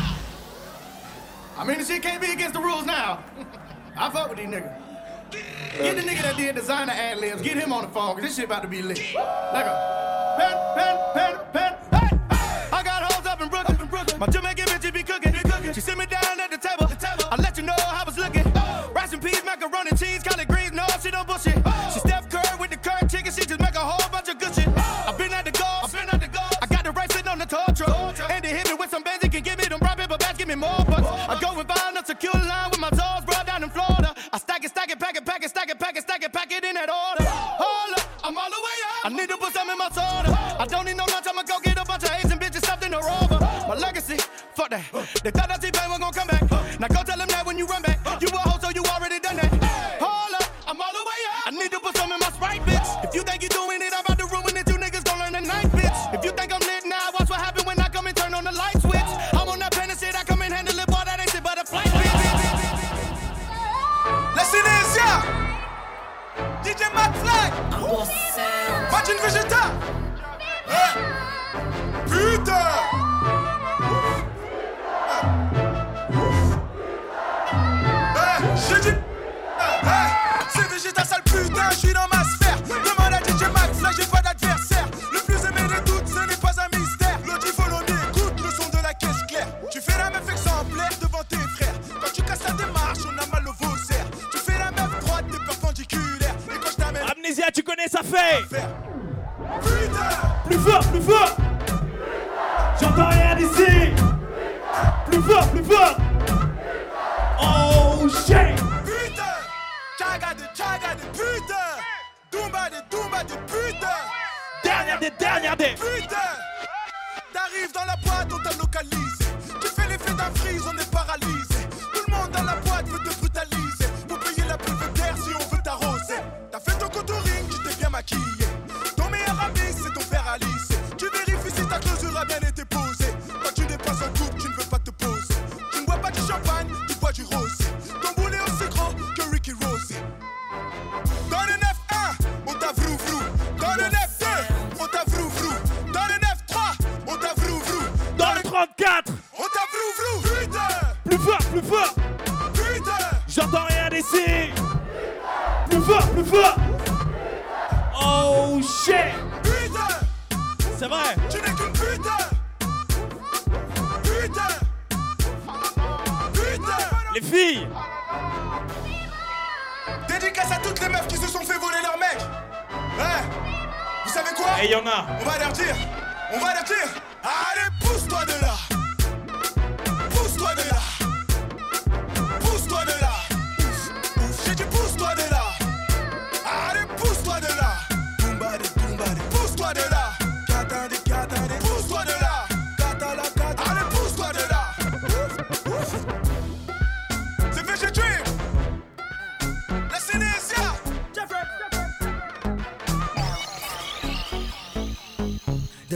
I 1.58 1.64
mean, 1.64 1.78
the 1.78 1.86
shit 1.86 2.02
can't 2.02 2.22
be 2.22 2.32
against 2.32 2.54
the 2.54 2.60
rules 2.60 2.86
now. 2.86 3.24
I 3.98 4.10
fuck 4.10 4.30
with 4.30 4.40
these 4.40 4.48
niggas. 4.48 4.82
Get 5.32 5.96
the 5.96 6.02
nigga 6.04 6.22
that 6.22 6.38
did 6.38 6.56
Desiigner 6.56 6.90
ad 6.90 7.20
libs, 7.20 7.42
get 7.42 7.58
him 7.58 7.74
on 7.74 7.84
the 7.84 7.90
phone, 7.90 8.14
cause 8.16 8.24
this 8.24 8.36
shit 8.36 8.46
about 8.46 8.62
to 8.62 8.68
be 8.68 8.82
lit. 8.82 9.02
Like 9.16 9.66
a 9.66 10.36
pen, 10.38 10.58
pen, 10.76 10.98
pen, 11.14 11.40
pen, 11.52 11.74
hey. 11.92 12.70
I 12.72 12.84
got 12.84 13.12
hoes 13.12 13.26
up 13.26 13.42
in 13.42 13.50
Brooklyn. 13.50 13.76
My 14.20 14.28
Jamaican 14.28 14.66
bitch 14.66 14.94
be 14.94 15.04
cooking. 15.04 15.34
She 15.74 15.82
sit 15.82 15.98
me 15.98 16.06
down 16.06 16.40
at 16.40 16.52
the 16.52 16.58
table. 16.58 16.88
I 17.32 17.36
let 17.36 17.58
you 17.58 17.64
know 17.64 17.74
how 17.78 18.04
I 18.04 18.06
was 18.06 18.18
looking. 18.18 18.46
Rice 18.94 19.12
and 19.12 19.22
peas, 19.22 19.44
macaroni, 19.44 19.90
give 30.46 30.60
me 30.60 30.68
more 30.68 30.86
bucks. 30.86 31.10
I 31.10 31.38
go 31.42 31.60
and 31.60 31.68
find 31.68 31.98
a 31.98 32.06
secure 32.06 32.34
line 32.34 32.70
with 32.70 32.80
my 32.80 32.90
toes 32.90 33.26
brought 33.26 33.46
down 33.46 33.64
in 33.64 33.70
Florida. 33.70 34.14
I 34.32 34.38
stack 34.38 34.64
it, 34.64 34.70
stack 34.70 34.92
it, 34.92 35.00
pack 35.00 35.18
it, 35.18 35.26
pack 35.26 35.44
it, 35.44 35.50
stack 35.50 35.70
it, 35.70 35.80
pack 35.80 35.98
it, 35.98 36.04
stack 36.04 36.24
it, 36.24 36.32
pack 36.32 36.52
it 36.52 36.64
in 36.64 36.76
that 36.76 36.90
order. 36.90 37.26
Hold 37.26 37.98
up, 37.98 38.06
I'm 38.24 38.38
all 38.38 38.50
the 38.50 38.62
way 38.62 38.78
up. 38.90 39.06
I 39.06 39.10
need 39.10 39.30
to 39.30 39.38
put 39.38 39.54
some 39.54 39.70
in 39.70 39.78
my 39.78 39.90
soda. 39.90 40.30
I 40.60 40.66
don't 40.70 40.86
need 40.86 40.98
no 40.98 41.06
lunch, 41.10 41.26
I'ma 41.28 41.44
go 41.44 41.60
get 41.64 41.78
a 41.82 41.86
bunch 41.86 42.04
of 42.04 42.12
Asian 42.12 42.38
bitches 42.38 42.62
stuffed 42.62 42.86
in 42.86 42.94
a 42.94 43.00
rover. 43.00 43.40
My 43.68 43.76
legacy, 43.76 44.18
fuck 44.54 44.70
that. 44.70 44.86
They 45.24 45.32
thought 45.32 45.50
that 45.50 45.62
T-Pain 45.62 45.90
was 45.90 46.00
gonna 46.00 46.14
come 46.14 46.28
back. 46.28 46.46
Now 46.80 46.88
go 46.88 47.02
tell 47.04 47.18
them 47.18 47.30
that 47.30 47.46
when 47.46 47.58
you 47.58 47.66
run 47.66 47.82
back. 47.82 48.00
You 48.22 48.30
a 48.30 48.38
hoe, 48.38 48.60
so 48.62 48.70
you 48.70 48.84
already 48.86 49.20
done 49.20 49.38
that. 49.38 49.50
Hold 50.00 50.36
up, 50.38 50.46
I'm 50.68 50.80
all 50.80 50.94
the 50.94 51.02
way 51.02 51.20
up. 51.34 51.48
I 51.48 51.52
need 51.52 51.72
to 51.72 51.80
put 51.80 51.98
some 51.98 52.12
in 52.12 52.20
my 52.20 52.30
Sprite, 52.30 52.62
bitch. 52.62 52.90
If 53.04 53.16
you 53.16 53.24
think 53.24 53.42
you're 53.42 53.50
doing 53.50 53.82
it, 53.82 53.94
I'm 53.96 54.06
about 54.06 54.20
to 54.20 54.28
ruin 54.30 54.54
it. 54.58 54.70
You 54.70 54.78
niggas 54.78 55.04
gon' 55.06 55.20
learn 55.20 55.34
the 55.34 55.42
tonight, 55.42 55.70
bitch. 55.74 56.14
If 56.14 56.26
you 56.26 56.32
think 56.32 56.54
I'm 56.54 56.65
DJ 66.64 66.82
Matlack. 66.94 67.54
Imagine 68.90 69.20
Vegeta. 69.22 69.64
Hein? 70.68 70.94
Putain. 72.08 73.05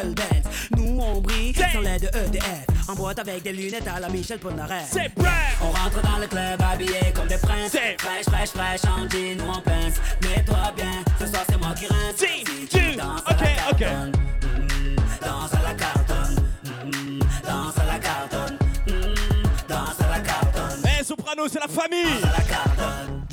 Bells. 0.00 0.42
Nous, 0.76 0.98
on 1.00 1.20
brille 1.20 1.54
sans 1.54 1.80
l'aide 1.80 2.02
de 2.02 2.18
EDF. 2.18 2.88
En 2.88 2.94
boîte 2.94 3.18
avec 3.18 3.42
des 3.42 3.52
lunettes 3.52 3.86
à 3.86 4.00
la 4.00 4.08
Michel 4.08 4.38
Polnareff. 4.38 4.88
C'est 4.90 5.12
bref. 5.14 5.58
On 5.62 5.70
rentre 5.70 6.00
dans 6.02 6.18
le 6.18 6.26
club 6.26 6.60
habillé 6.62 7.12
comme 7.14 7.28
des 7.28 7.36
princes. 7.38 7.72
Fraîche, 7.98 8.24
fraîche, 8.28 8.48
fraîche, 8.50 8.80
en 8.86 9.08
jean 9.08 9.40
ou 9.46 9.50
en 9.50 9.60
pince. 9.60 9.96
Mets-toi 10.22 10.72
bien, 10.76 10.90
ce 11.20 11.26
soir 11.26 11.42
c'est 11.48 11.58
moi 11.58 11.74
qui 11.78 11.86
rince. 11.86 12.16
Si 12.16 12.66
tu 12.66 12.96
danses 12.96 13.20
Ok, 13.20 13.42
à 13.42 13.44
la 13.44 13.70
ok. 13.70 13.78
cartonne, 13.78 14.12
mm, 14.42 14.96
danse 15.24 15.54
à 15.54 15.62
la 15.62 15.74
cartonne, 15.74 16.36
mm, 16.84 17.18
danse 17.46 17.78
à 17.78 17.84
la 17.92 17.98
cartonne, 17.98 18.58
mm, 18.86 19.68
danse 19.68 20.00
à 20.00 20.08
la 20.10 20.20
cartonne. 20.20 20.82
Eh, 21.00 21.04
Soprano, 21.04 21.42
c'est 21.48 21.60
la 21.60 21.68
famille. 21.68 22.20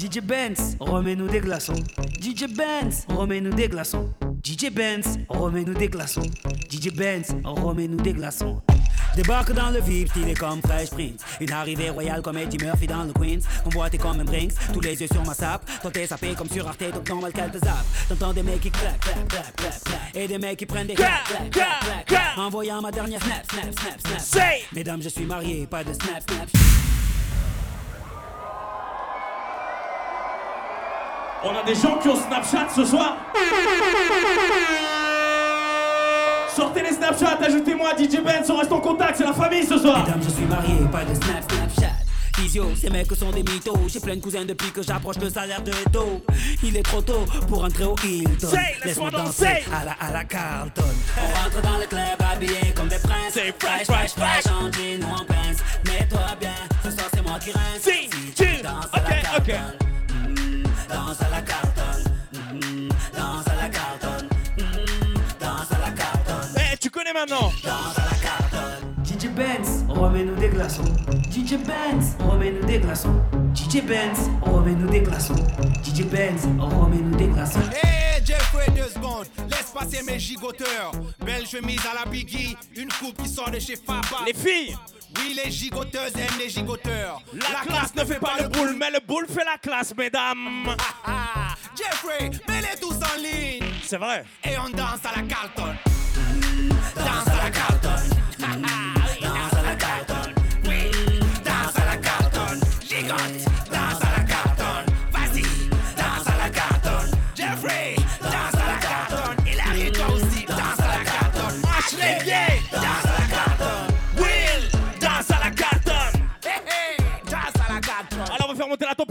DJ 0.10 0.22
Benz, 0.22 0.76
remets-nous 0.80 1.28
des 1.28 1.40
glaçons. 1.40 1.76
DJ 2.20 2.48
Benz, 2.56 3.06
remets-nous 3.10 3.52
des 3.52 3.68
glaçons. 3.68 4.12
DJ 4.44 4.72
Benz, 4.72 5.20
remets-nous 5.30 5.76
des 5.76 5.88
glaçons. 5.88 6.24
DJ 6.68 6.92
Benz, 6.92 7.36
remets-nous 7.44 8.02
des 8.02 8.14
glaçons. 8.14 8.60
Débarque 9.16 9.54
dans 9.54 9.70
le 9.70 9.80
VIP, 9.82 10.10
stylé 10.10 10.34
comme 10.34 10.62
Fresh 10.62 10.90
Prince. 10.90 11.22
Une 11.40 11.52
arrivée 11.52 11.92
royale 11.92 12.24
comme 12.24 12.38
Eddie 12.40 12.58
Murphy 12.58 12.88
dans 12.88 13.04
le 13.04 13.14
Queens. 13.14 13.42
Convoité 13.64 14.00
comme 14.00 14.20
un 14.20 14.24
Brinks, 14.24 14.54
tous 14.74 14.80
les 14.82 15.00
yeux 15.00 15.08
sur 15.12 15.24
ma 15.26 15.36
sape. 15.36 15.70
T'es 15.94 16.08
sapé 16.08 16.34
comme 16.34 16.50
sur 16.50 16.68
Arte, 16.68 16.92
donc 16.92 17.08
normal 17.08 17.32
qu'elle 17.32 17.52
te 17.52 17.60
zappe. 17.60 17.86
T'entends 18.08 18.34
des 18.34 18.44
mecs 18.44 18.62
qui 18.62 18.72
clap, 18.72 19.00
clap, 19.00 19.28
clap, 19.28 19.56
clap, 19.56 19.84
clap. 19.84 20.16
Et 20.16 20.28
des 20.28 20.40
mecs 20.40 20.58
qui 20.58 20.66
prennent 20.66 20.88
des 20.88 20.96
clap, 20.96 21.24
clap, 21.26 21.52
clap, 21.52 21.80
clap, 21.82 22.06
clap. 22.08 22.38
Envoyant 22.38 22.82
ma 22.82 22.90
dernière 22.90 23.22
snap, 23.22 23.46
snap, 23.52 23.80
snap, 23.80 24.02
snap. 24.08 24.20
Say. 24.20 24.64
Mesdames, 24.74 25.04
je 25.04 25.10
suis 25.10 25.26
marié, 25.26 25.68
pas 25.68 25.84
de 25.84 25.94
snap, 25.94 26.24
snap. 26.28 26.50
On 31.44 31.56
a 31.56 31.64
des 31.64 31.76
gens 31.76 31.98
qui 31.98 32.08
ont 32.10 32.16
Snapchat 32.16 32.68
ce 32.76 32.86
soir. 32.86 33.18
Sortez 36.56 36.82
les 36.82 36.92
Snapchat, 36.92 37.38
ajoutez-moi 37.46 37.92
DJ 37.98 38.22
Benz, 38.22 38.50
on 38.50 38.58
reste 38.58 38.72
en 38.72 38.82
contact, 38.82 39.18
c'est 39.18 39.24
la 39.26 39.34
famille 39.34 39.64
ce 39.66 39.78
soir. 39.78 40.04
Mesdames, 40.06 40.22
je 40.24 40.30
suis 40.30 40.46
marié, 40.46 40.74
pas 40.92 41.06
de 41.06 41.14
snap, 41.16 41.50
snapchat. 41.52 41.94
Physio, 42.36 42.66
ces 42.76 42.90
mecs 42.90 43.14
sont 43.16 43.32
des 43.32 43.44
mythos. 43.44 43.78
J'ai 43.88 44.00
plein 44.00 44.16
de 44.16 44.22
cousins 44.22 44.46
depuis 44.46 44.72
que 44.72 44.82
j'approche 44.82 45.18
le 45.18 45.30
salaire 45.30 45.62
de 45.62 45.72
Edo. 45.88 46.22
Il 46.64 46.76
est 46.76 46.84
trop 46.84 47.02
tôt 47.02 47.26
pour 47.48 47.64
entrer 47.64 47.84
au 47.86 47.96
Hilton. 48.04 48.48
Laisse-moi 48.84 49.10
danser. 49.12 49.64
à 49.74 49.86
la, 49.86 49.92
à 50.00 50.12
la 50.12 50.24
Carlton. 50.26 50.84
On 51.18 51.44
rentre 51.44 51.62
dans 51.62 51.78
le 51.78 51.86
club 51.86 52.18
habillé 52.34 52.74
comme 52.76 52.88
des 52.88 53.00
princes. 53.00 53.34
C'est 53.34 53.54
fresh, 53.62 53.86
fresh, 53.88 54.12
fresh, 54.12 54.46
en 54.54 54.72
jean 54.72 55.04
ou 55.04 55.14
en 55.14 55.26
pince. 55.26 55.58
Mets-toi 55.86 56.20
bien, 56.40 56.50
ce 56.84 56.92
soir 56.92 57.08
c'est 57.14 57.22
moi 57.28 57.40
qui 57.40 57.52
rince. 57.52 57.82
Si 57.82 58.10
tu- 58.36 58.62
danses 58.64 58.88
à 58.94 58.98
ok, 59.00 59.48
la. 59.48 59.54
Carlton. 59.54 59.89
Danse 60.90 61.22
à 61.22 61.30
la 61.30 61.42
Carlton. 61.42 62.10
Mm, 62.34 62.90
danse 63.16 63.48
à 63.48 63.56
la 63.56 63.70
Carlton. 63.70 64.28
Mm, 64.58 65.40
danse 65.40 65.72
à 65.72 65.80
la 65.80 65.92
Carlton. 65.92 66.48
Eh, 66.58 66.78
tu 66.78 66.90
connais 66.90 67.14
maintenant. 67.14 67.52
Danse 67.64 67.98
à 67.98 68.06
la 68.06 68.18
Carlton. 68.18 68.88
DJ 69.04 69.28
Benz, 69.30 69.86
remets-nous 69.88 70.36
des 70.36 70.50
glaçons. 70.50 70.84
DJ 71.32 71.58
Benz, 71.58 72.16
remets-nous 72.20 72.66
des 72.66 72.80
glaçons. 72.80 73.22
DJ 73.54 73.84
Benz, 73.84 74.30
remets-nous 74.42 74.90
des 74.90 75.02
glaçons. 75.02 75.36
DJ 75.84 76.06
Benz, 76.06 76.48
remets-nous 76.58 77.16
des 77.16 77.28
glaçons. 77.28 77.60
Hey 77.84 78.26
Jeffrey, 78.26 78.66
deux 78.76 78.90
secondes, 78.90 79.28
laisse 79.50 79.72
passer 79.72 80.02
mes 80.04 80.18
gigoteurs. 80.18 80.92
Belle 81.24 81.46
chemise 81.46 81.82
à 81.92 82.04
la 82.04 82.10
Biggie, 82.10 82.58
une 82.76 82.90
coupe 82.90 83.22
qui 83.22 83.30
sort 83.30 83.52
de 83.52 83.60
chez 83.60 83.76
Faba. 83.76 84.26
Les 84.26 84.34
filles. 84.34 84.76
Oui, 85.18 85.40
les 85.44 85.52
gigoteuses 85.52 86.16
aiment 86.16 86.40
les 86.40 86.50
gigoteurs. 86.50 87.22
La, 87.34 87.62
classe 87.66 87.96
ne 87.96 88.06
fait 88.06 88.20
pas 88.20 88.36
le 88.40 88.48
boule, 88.48 88.76
mais 88.78 88.92
le 88.92 89.00
boule 89.06 89.26
fait 89.28 89.46
la 89.46 89.58
classe, 89.58 89.94
mesdames. 89.98 90.76
Ah, 91.06 91.56
Jeffrey, 91.76 92.30
mets-les 92.48 92.80
tous 92.80 92.96
en 92.96 93.22
ligne. 93.22 93.72
C'est 93.84 93.98
vrai. 93.98 94.24
Et 94.44 94.58
on 94.58 94.70
danse 94.70 95.04
à 95.06 95.20
la 95.20 95.28
Carlton. 95.28 95.76
Danse 96.96 97.28
à 97.28 97.44
la 97.44 97.50
Carlton. 97.50 97.79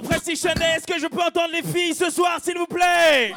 est-ce 0.00 0.86
que 0.86 0.98
je 0.98 1.06
peux 1.06 1.20
entendre 1.20 1.52
les 1.52 1.62
filles 1.62 1.94
ce 1.94 2.10
soir, 2.10 2.38
s'il 2.42 2.56
vous 2.56 2.66
plaît? 2.66 3.34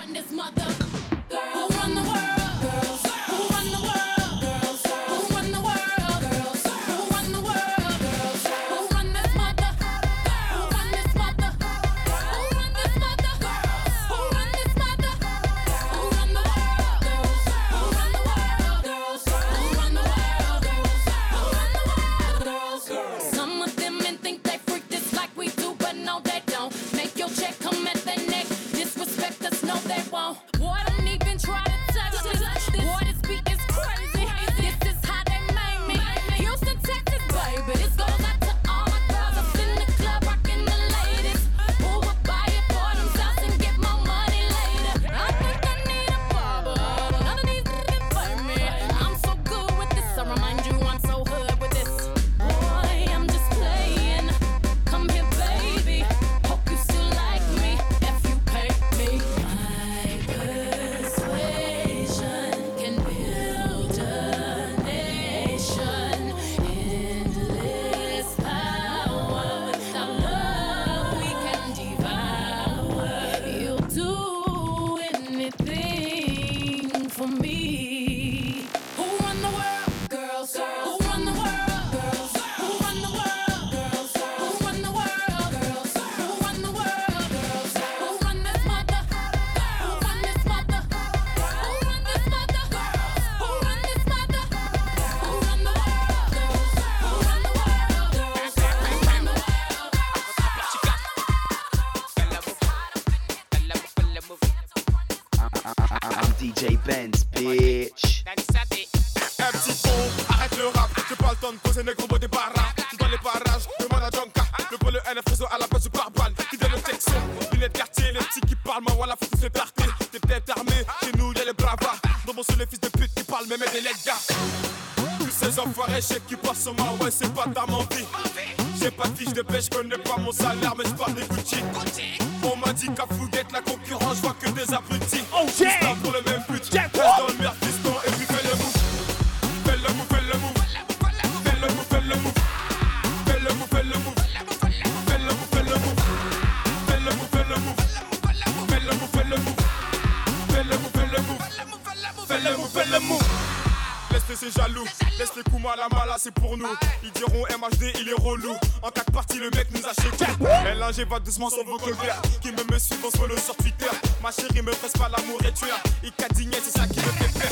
Qui 162.41 162.51
me 162.51 162.73
me 162.73 162.79
suivent, 162.79 163.05
on 163.05 163.11
se 163.11 163.27
le 163.27 163.37
sur 163.37 163.55
Twitter. 163.55 163.91
Ma 164.23 164.31
chérie 164.31 164.61
me 164.61 164.71
presse 164.71 164.93
pas 164.93 165.09
l'amour 165.09 165.39
et 165.41 165.51
tu 165.51 165.65
as. 165.65 166.07
Icadigné, 166.07 166.57
c'est 166.63 166.77
ça 166.77 166.87
qui 166.87 166.99
me 166.99 167.05
fait 167.05 167.39
peur 167.39 167.49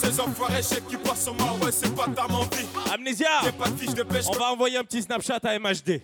ces 0.00 0.20
enfoirés, 0.20 0.62
chèques 0.62 0.86
qui 0.88 0.96
passent 0.96 1.24
sur 1.24 1.34
moi, 1.34 1.56
ouais, 1.62 1.70
c'est 1.72 1.94
pas 1.94 2.06
ta 2.06 2.26
mentie. 2.26 2.66
Amnésia, 2.92 3.28
pas 3.58 3.68
de 3.68 3.92
de 3.92 4.02
pêche. 4.02 4.24
On 4.28 4.38
va 4.38 4.52
envoyer 4.52 4.78
un 4.78 4.84
petit 4.84 5.02
Snapchat 5.02 5.40
à 5.42 5.58
MHD. 5.58 6.00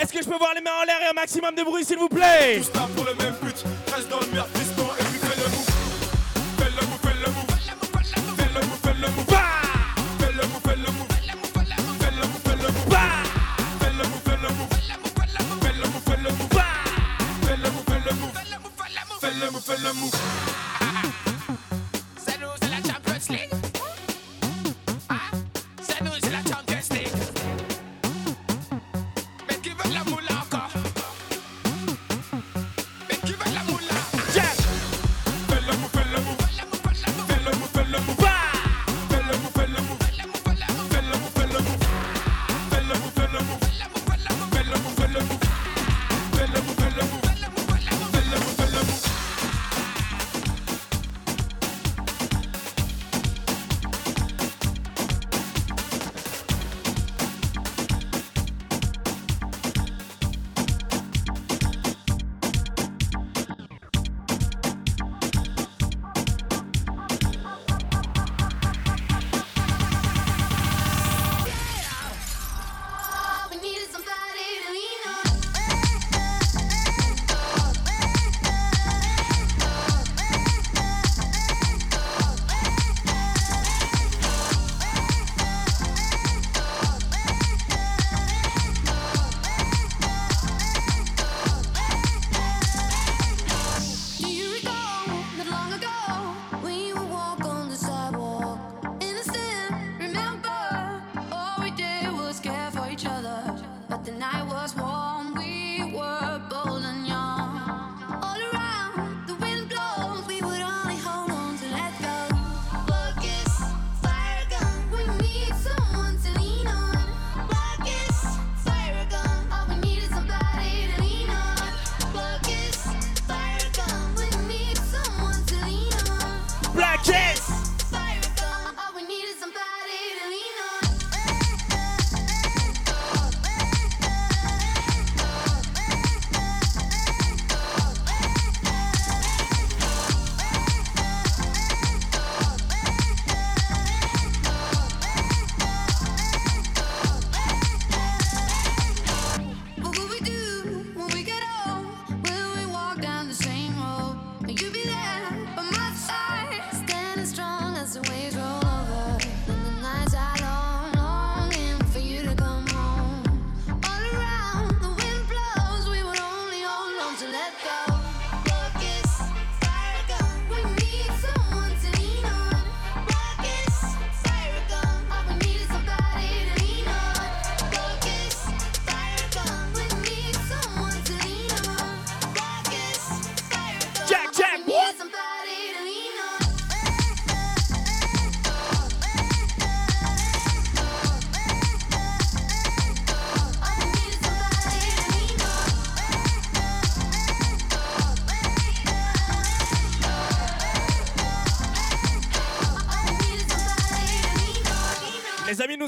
Est-ce 0.00 0.12
que 0.12 0.22
je 0.22 0.28
peux 0.28 0.38
voir 0.38 0.52
les 0.54 0.60
mains 0.60 0.70
en 0.80 0.84
l'air 0.84 0.96
et 1.02 1.10
un 1.10 1.12
maximum 1.12 1.54
de 1.54 1.62
bruit, 1.62 1.84
s'il 1.84 1.98
vous 1.98 2.08
plaît? 2.08 2.62
Alamo. 19.82 20.51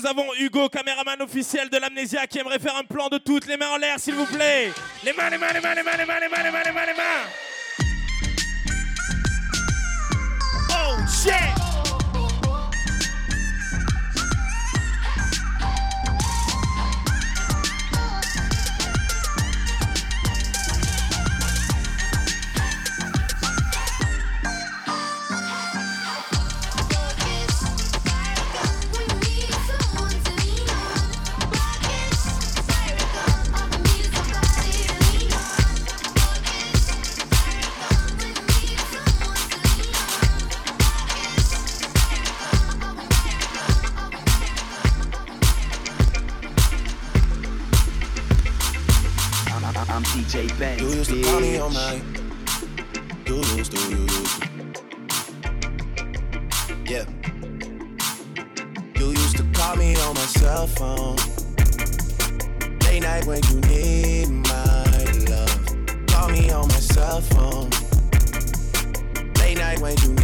Nous 0.05 0.11
avons 0.11 0.35
Hugo, 0.39 0.69
caméraman 0.69 1.23
officiel 1.23 1.71
de 1.71 1.79
l'Amnésia, 1.79 2.27
qui 2.27 2.39
aimerait 2.39 2.59
faire 2.59 2.77
un 2.77 2.85
plan 2.85 3.09
de 3.09 3.17
toutes. 3.17 3.47
Les 3.47 3.57
mains 3.57 3.71
en 3.71 3.79
l'air, 3.79 3.99
s'il 3.99 4.15
vous 4.15 4.27
plaît. 4.27 4.71
I'm 50.37 50.41
You 50.81 50.89
used 50.89 51.11
to 51.11 51.23
call 51.23 51.39
me 51.39 51.59
on 51.59 51.73
my. 51.73 52.03
You 53.25 53.37
used 53.57 53.71
to, 53.71 53.79
you 53.89 53.99
used 53.99 54.43
to. 54.43 54.49
Yeah. 56.87 57.05
You 58.97 59.11
used 59.11 59.37
to 59.37 59.45
call 59.53 59.77
me 59.77 59.95
on 59.95 60.15
my 60.15 60.27
cell 60.27 60.67
phone. 60.67 61.17
Late 62.81 63.03
night 63.05 63.27
when 63.27 63.45
you 63.45 63.61
need 63.61 64.29
my 64.29 65.05
love. 65.31 66.07
Call 66.09 66.29
me 66.31 66.51
on 66.51 66.67
my 66.67 66.81
cell 66.81 67.21
phone. 67.21 67.71
Late 69.39 69.59
night 69.59 69.79
when 69.79 69.97
you 69.99 70.24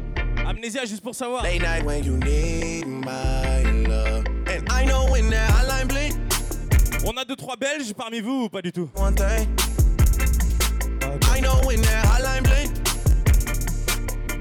Amnésia, 0.61 0.85
juste 0.85 1.01
pour 1.01 1.15
savoir. 1.15 1.41
Late 1.41 1.59
night 1.59 1.83
when 1.83 2.03
you 2.03 2.17
need 2.17 2.85
my 2.85 3.63
love. 3.87 4.25
And 4.45 4.63
I 4.69 4.85
know 4.85 5.07
when 5.09 5.27
that 5.31 5.49
hotline 5.49 5.87
blink. 5.87 6.13
On 7.03 7.17
a 7.17 7.25
deux 7.25 7.35
trois 7.35 7.55
Belges 7.55 7.91
parmi 7.97 8.19
vous 8.19 8.43
ou 8.43 8.49
pas 8.49 8.61
du 8.61 8.71
tout? 8.71 8.87
One 8.95 9.15
thing. 9.15 9.49
I 11.33 11.41
know 11.41 11.55
when 11.65 11.81
that 11.81 12.05
hotline 12.05 12.43
blink. 12.43 12.75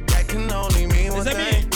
That 0.09 0.29
can 0.29 0.53
only 0.53 0.87
mean 0.89 1.11
one 1.11 1.25
Les 1.25 1.31
amis, 1.31 1.67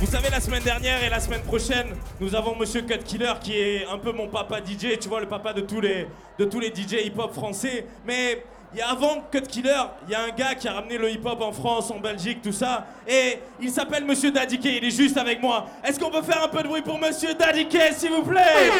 vous 0.00 0.06
savez, 0.10 0.30
la 0.30 0.40
semaine 0.40 0.64
dernière 0.64 1.04
et 1.04 1.10
la 1.10 1.20
semaine 1.20 1.42
prochaine, 1.42 1.94
nous 2.20 2.34
avons 2.34 2.56
Monsieur 2.56 2.82
Cut 2.82 3.04
Killer 3.04 3.34
qui 3.40 3.56
est 3.56 3.86
un 3.86 3.98
peu 3.98 4.10
mon 4.10 4.26
papa 4.26 4.58
DJ, 4.58 4.98
tu 4.98 5.08
vois, 5.08 5.20
le 5.20 5.28
papa 5.28 5.52
de 5.52 5.60
tous 5.60 5.80
les, 5.80 6.08
de 6.40 6.44
tous 6.44 6.58
les 6.58 6.74
DJ 6.74 7.04
hip-hop 7.04 7.32
français. 7.32 7.86
Mais 8.04 8.42
il 8.72 8.78
y 8.78 8.82
a 8.82 8.90
avant 8.90 9.22
Cut 9.32 9.42
Killer, 9.42 9.82
il 10.06 10.12
y 10.12 10.14
a 10.14 10.22
un 10.22 10.30
gars 10.30 10.54
qui 10.54 10.68
a 10.68 10.72
ramené 10.72 10.96
le 10.96 11.10
hip-hop 11.10 11.40
en 11.42 11.52
France, 11.52 11.90
en 11.90 11.98
Belgique, 11.98 12.40
tout 12.42 12.52
ça. 12.52 12.86
Et 13.06 13.40
il 13.60 13.70
s'appelle 13.70 14.04
Monsieur 14.04 14.30
Daddy 14.30 14.58
K, 14.58 14.64
il 14.66 14.84
est 14.84 14.90
juste 14.90 15.16
avec 15.16 15.42
moi. 15.42 15.66
Est-ce 15.82 15.98
qu'on 15.98 16.10
peut 16.10 16.22
faire 16.22 16.44
un 16.44 16.48
peu 16.48 16.62
de 16.62 16.68
bruit 16.68 16.82
pour 16.82 16.98
Monsieur 16.98 17.34
Daddy 17.34 17.66
K, 17.66 17.92
s'il 17.96 18.10
vous 18.10 18.22
plaît? 18.22 18.70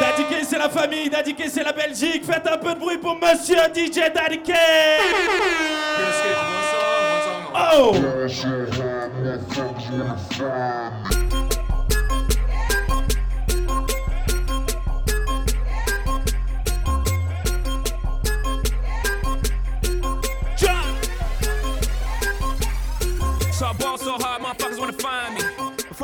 Daddy 0.00 0.24
K, 0.24 0.44
c'est 0.44 0.58
la 0.58 0.68
famille, 0.68 1.08
Daddy 1.08 1.34
K, 1.34 1.44
c'est 1.48 1.64
la 1.64 1.72
Belgique. 1.72 2.24
Faites 2.24 2.46
un 2.46 2.58
peu 2.58 2.74
de 2.74 2.78
bruit 2.78 2.98
pour 2.98 3.16
Monsieur 3.16 3.56
DJ 3.74 4.12
Daddy 4.14 4.40
K. 4.40 4.52
Oh! 7.74 7.92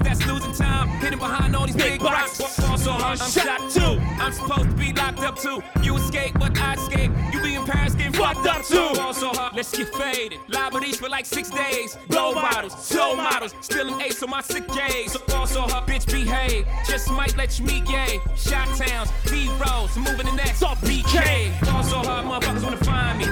That's 0.00 0.26
losing 0.26 0.52
time, 0.52 0.88
hidden 1.00 1.18
behind 1.18 1.54
all 1.54 1.66
these 1.66 1.76
big, 1.76 2.02
rocks. 2.02 2.38
Ball 2.58 2.78
so 2.78 2.92
hard, 2.92 3.20
I'm 3.20 3.30
shot 3.30 3.70
too. 3.70 4.00
I'm 4.20 4.32
supposed 4.32 4.70
to 4.70 4.76
be 4.76 4.92
locked 4.92 5.20
up 5.20 5.38
too. 5.38 5.62
You 5.82 5.96
escape, 5.96 6.34
but 6.38 6.58
I 6.58 6.74
escape. 6.74 7.10
You 7.32 7.42
be 7.42 7.54
in 7.54 7.64
Paris 7.64 7.94
getting 7.94 8.12
fucked 8.12 8.46
up 8.46 8.64
too. 8.64 8.94
So 9.14 9.28
hard, 9.28 9.54
let's 9.54 9.76
get 9.76 9.88
faded. 9.94 10.38
Liberties 10.48 10.96
for 10.96 11.08
like 11.08 11.26
six 11.26 11.50
days. 11.50 11.96
Blow 12.08 12.34
bottles, 12.34 12.74
slow 12.84 13.14
models, 13.16 13.54
still 13.60 13.92
an 13.92 14.00
ace 14.00 14.22
on 14.22 14.30
my 14.30 14.40
sick 14.40 14.66
days. 14.68 15.12
So 15.12 15.20
ball 15.28 15.46
so 15.46 15.62
hard, 15.62 15.86
bitch 15.86 16.06
behave. 16.10 16.66
Just 16.86 17.10
might 17.10 17.36
let 17.36 17.58
you 17.58 17.66
meet 17.66 17.84
gay. 17.86 18.20
Shot 18.36 18.68
towns, 18.76 19.10
B 19.30 19.50
rolls, 19.64 19.96
moving 19.96 20.26
the 20.26 20.32
next. 20.32 20.62
Up 20.62 20.78
BK. 20.78 21.60
Ball 21.64 21.82
so 21.82 21.98
hard, 21.98 22.24
motherfuckers 22.26 22.62
wanna 22.62 22.76
find 22.78 23.18
me. 23.18 23.24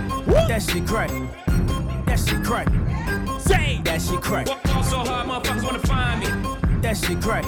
That 0.48 0.62
shit 0.62 0.86
crack. 0.86 1.10
That 2.06 2.18
shit 2.18 2.44
crack. 2.44 2.68
Say 3.40 3.80
That 3.84 4.00
shit 4.00 4.20
crack. 4.20 4.71
So 4.92 4.98
hard, 4.98 5.26
motherfuckers 5.26 5.64
wanna 5.64 5.78
find 5.78 6.20
me. 6.20 6.26
That 6.82 6.96
shit 6.98 7.20
crack. 7.22 7.44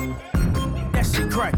That 0.93 1.05
shit 1.05 1.31
crack. 1.31 1.55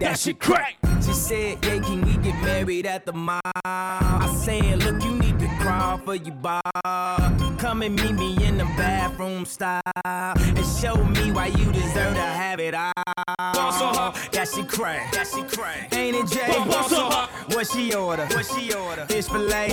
That 0.00 0.18
shit 0.18 0.38
crack. 0.38 0.76
She 1.02 1.12
said, 1.12 1.64
yeah, 1.64 1.78
can 1.80 2.04
we 2.04 2.16
get 2.18 2.34
married 2.42 2.84
at 2.84 3.06
the 3.06 3.14
mall? 3.14 3.40
I 3.64 4.34
said, 4.44 4.82
look, 4.82 5.02
you 5.02 5.12
need 5.12 5.38
to 5.38 5.48
crawl 5.60 5.96
for 5.96 6.16
your 6.16 6.34
bar. 6.34 6.60
Come 7.56 7.80
and 7.82 7.94
meet 7.96 8.16
me 8.16 8.44
in 8.44 8.58
the 8.58 8.64
bathroom 8.76 9.46
style 9.46 9.80
and 10.04 10.66
show 10.80 10.96
me 10.96 11.32
why 11.32 11.46
you 11.46 11.72
deserve 11.72 12.14
to 12.14 12.28
have 12.42 12.60
it 12.60 12.74
all. 12.74 12.92
That 14.32 14.48
she 14.54 14.62
crack. 14.64 15.12
That 15.12 15.26
she 15.26 15.42
crack. 15.44 15.94
Ain't 15.94 16.16
it 16.16 16.26
Jay? 16.28 16.52
What 17.54 17.66
she 17.66 17.94
order? 17.94 18.26
What 18.26 18.44
she 18.44 18.74
order? 18.74 19.06
Fish 19.06 19.26
fillet. 19.26 19.70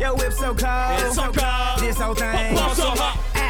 Yo, 0.00 0.16
whip 0.16 0.32
so 0.32 0.52
cold. 0.52 1.00
It's 1.00 1.14
so 1.14 1.30
cold. 1.30 1.78
This 1.78 1.98
whole 1.98 2.14
thing. 2.14 3.35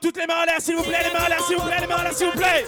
Toutes 0.00 0.16
les 0.16 0.26
mains 0.26 0.42
en 0.42 0.44
l'air, 0.44 0.60
s'il 0.60 0.76
vous 0.76 0.82
plaît, 0.82 0.98
les 1.04 1.10
mains 1.10 1.24
en 1.24 1.28
l'air, 1.28 1.44
s'il 1.46 1.56
vous 1.56 1.62
plaît, 1.62 1.80
les 1.80 1.86
mains 1.86 1.98
en 1.98 2.02
l'air, 2.02 2.14
s'il 2.14 2.26
vous 2.26 2.38
plaît. 2.38 2.66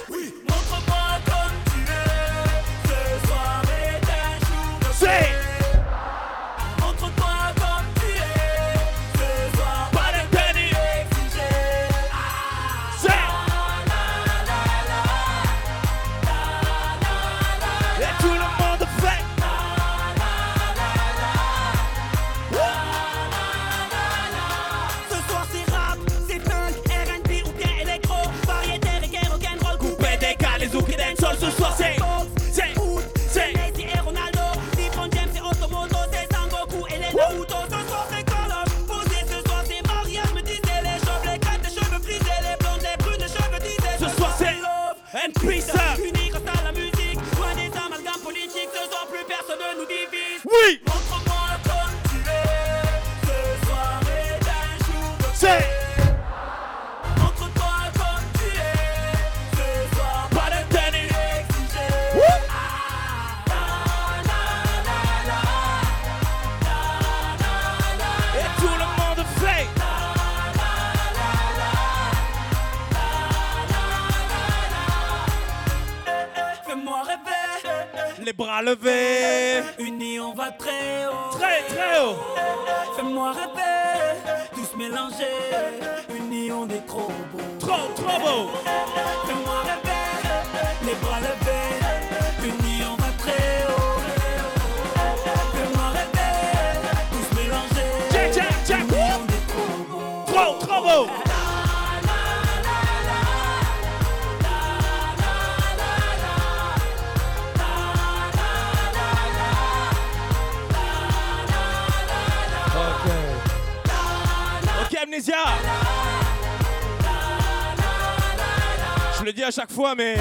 À 119.45 119.51
chaque 119.51 119.71
fois, 119.71 119.93
mais 119.95 120.15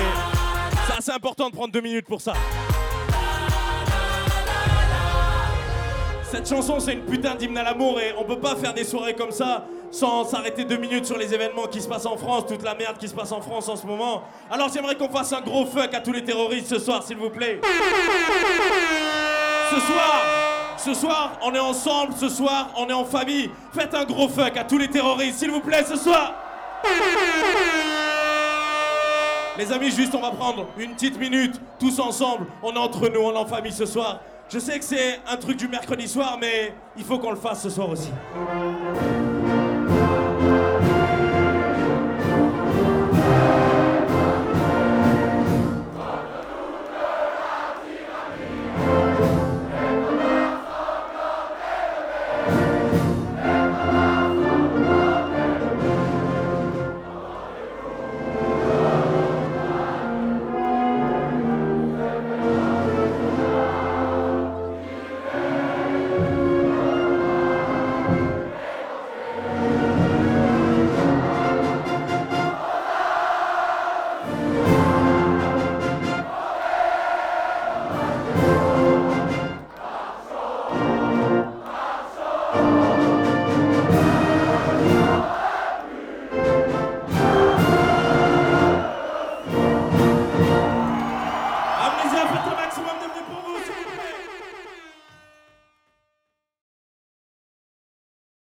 c'est 0.86 0.98
assez 0.98 1.10
important 1.10 1.48
de 1.48 1.54
prendre 1.54 1.72
deux 1.72 1.80
minutes 1.80 2.06
pour 2.06 2.20
ça. 2.20 2.34
Cette 6.30 6.48
chanson, 6.48 6.78
c'est 6.78 6.92
une 6.92 7.04
putain 7.04 7.34
d'hymne 7.34 7.56
à 7.56 7.62
l'amour 7.62 8.00
et 8.00 8.14
on 8.18 8.24
peut 8.24 8.38
pas 8.38 8.54
faire 8.56 8.74
des 8.74 8.84
soirées 8.84 9.14
comme 9.14 9.30
ça 9.30 9.64
sans 9.90 10.24
s'arrêter 10.24 10.64
deux 10.64 10.76
minutes 10.76 11.06
sur 11.06 11.16
les 11.16 11.32
événements 11.32 11.68
qui 11.68 11.80
se 11.80 11.88
passent 11.88 12.06
en 12.06 12.16
France, 12.16 12.44
toute 12.48 12.62
la 12.64 12.74
merde 12.74 12.98
qui 12.98 13.08
se 13.08 13.14
passe 13.14 13.32
en 13.32 13.40
France 13.40 13.68
en 13.68 13.76
ce 13.76 13.86
moment. 13.86 14.24
Alors 14.50 14.68
j'aimerais 14.72 14.96
qu'on 14.96 15.08
fasse 15.08 15.32
un 15.32 15.40
gros 15.40 15.64
fuck 15.64 15.94
à 15.94 16.00
tous 16.00 16.12
les 16.12 16.24
terroristes 16.24 16.68
ce 16.68 16.78
soir, 16.78 17.02
s'il 17.02 17.16
vous 17.16 17.30
plaît. 17.30 17.60
Ce 19.70 19.80
soir, 19.80 20.22
ce 20.76 20.92
soir, 20.92 21.38
on 21.42 21.54
est 21.54 21.60
ensemble, 21.60 22.12
ce 22.18 22.28
soir, 22.28 22.70
on 22.76 22.88
est 22.88 22.92
en 22.92 23.04
famille. 23.04 23.50
Faites 23.72 23.94
un 23.94 24.04
gros 24.04 24.28
fuck 24.28 24.56
à 24.56 24.64
tous 24.64 24.76
les 24.76 24.88
terroristes, 24.88 25.38
s'il 25.38 25.50
vous 25.50 25.60
plaît, 25.60 25.84
ce 25.88 25.96
soir. 25.96 26.34
Les 29.56 29.70
amis, 29.70 29.92
juste 29.92 30.12
on 30.14 30.20
va 30.20 30.32
prendre 30.32 30.66
une 30.76 30.94
petite 30.94 31.18
minute, 31.18 31.60
tous 31.78 32.00
ensemble. 32.00 32.46
On 32.62 32.72
est 32.72 32.78
entre 32.78 33.08
nous, 33.08 33.20
on 33.20 33.32
est 33.32 33.38
en 33.38 33.46
famille 33.46 33.72
ce 33.72 33.86
soir. 33.86 34.20
Je 34.48 34.58
sais 34.58 34.78
que 34.78 34.84
c'est 34.84 35.20
un 35.28 35.36
truc 35.36 35.56
du 35.56 35.68
mercredi 35.68 36.08
soir, 36.08 36.38
mais 36.40 36.74
il 36.96 37.04
faut 37.04 37.18
qu'on 37.18 37.30
le 37.30 37.36
fasse 37.36 37.62
ce 37.62 37.70
soir 37.70 37.88
aussi. 37.88 38.10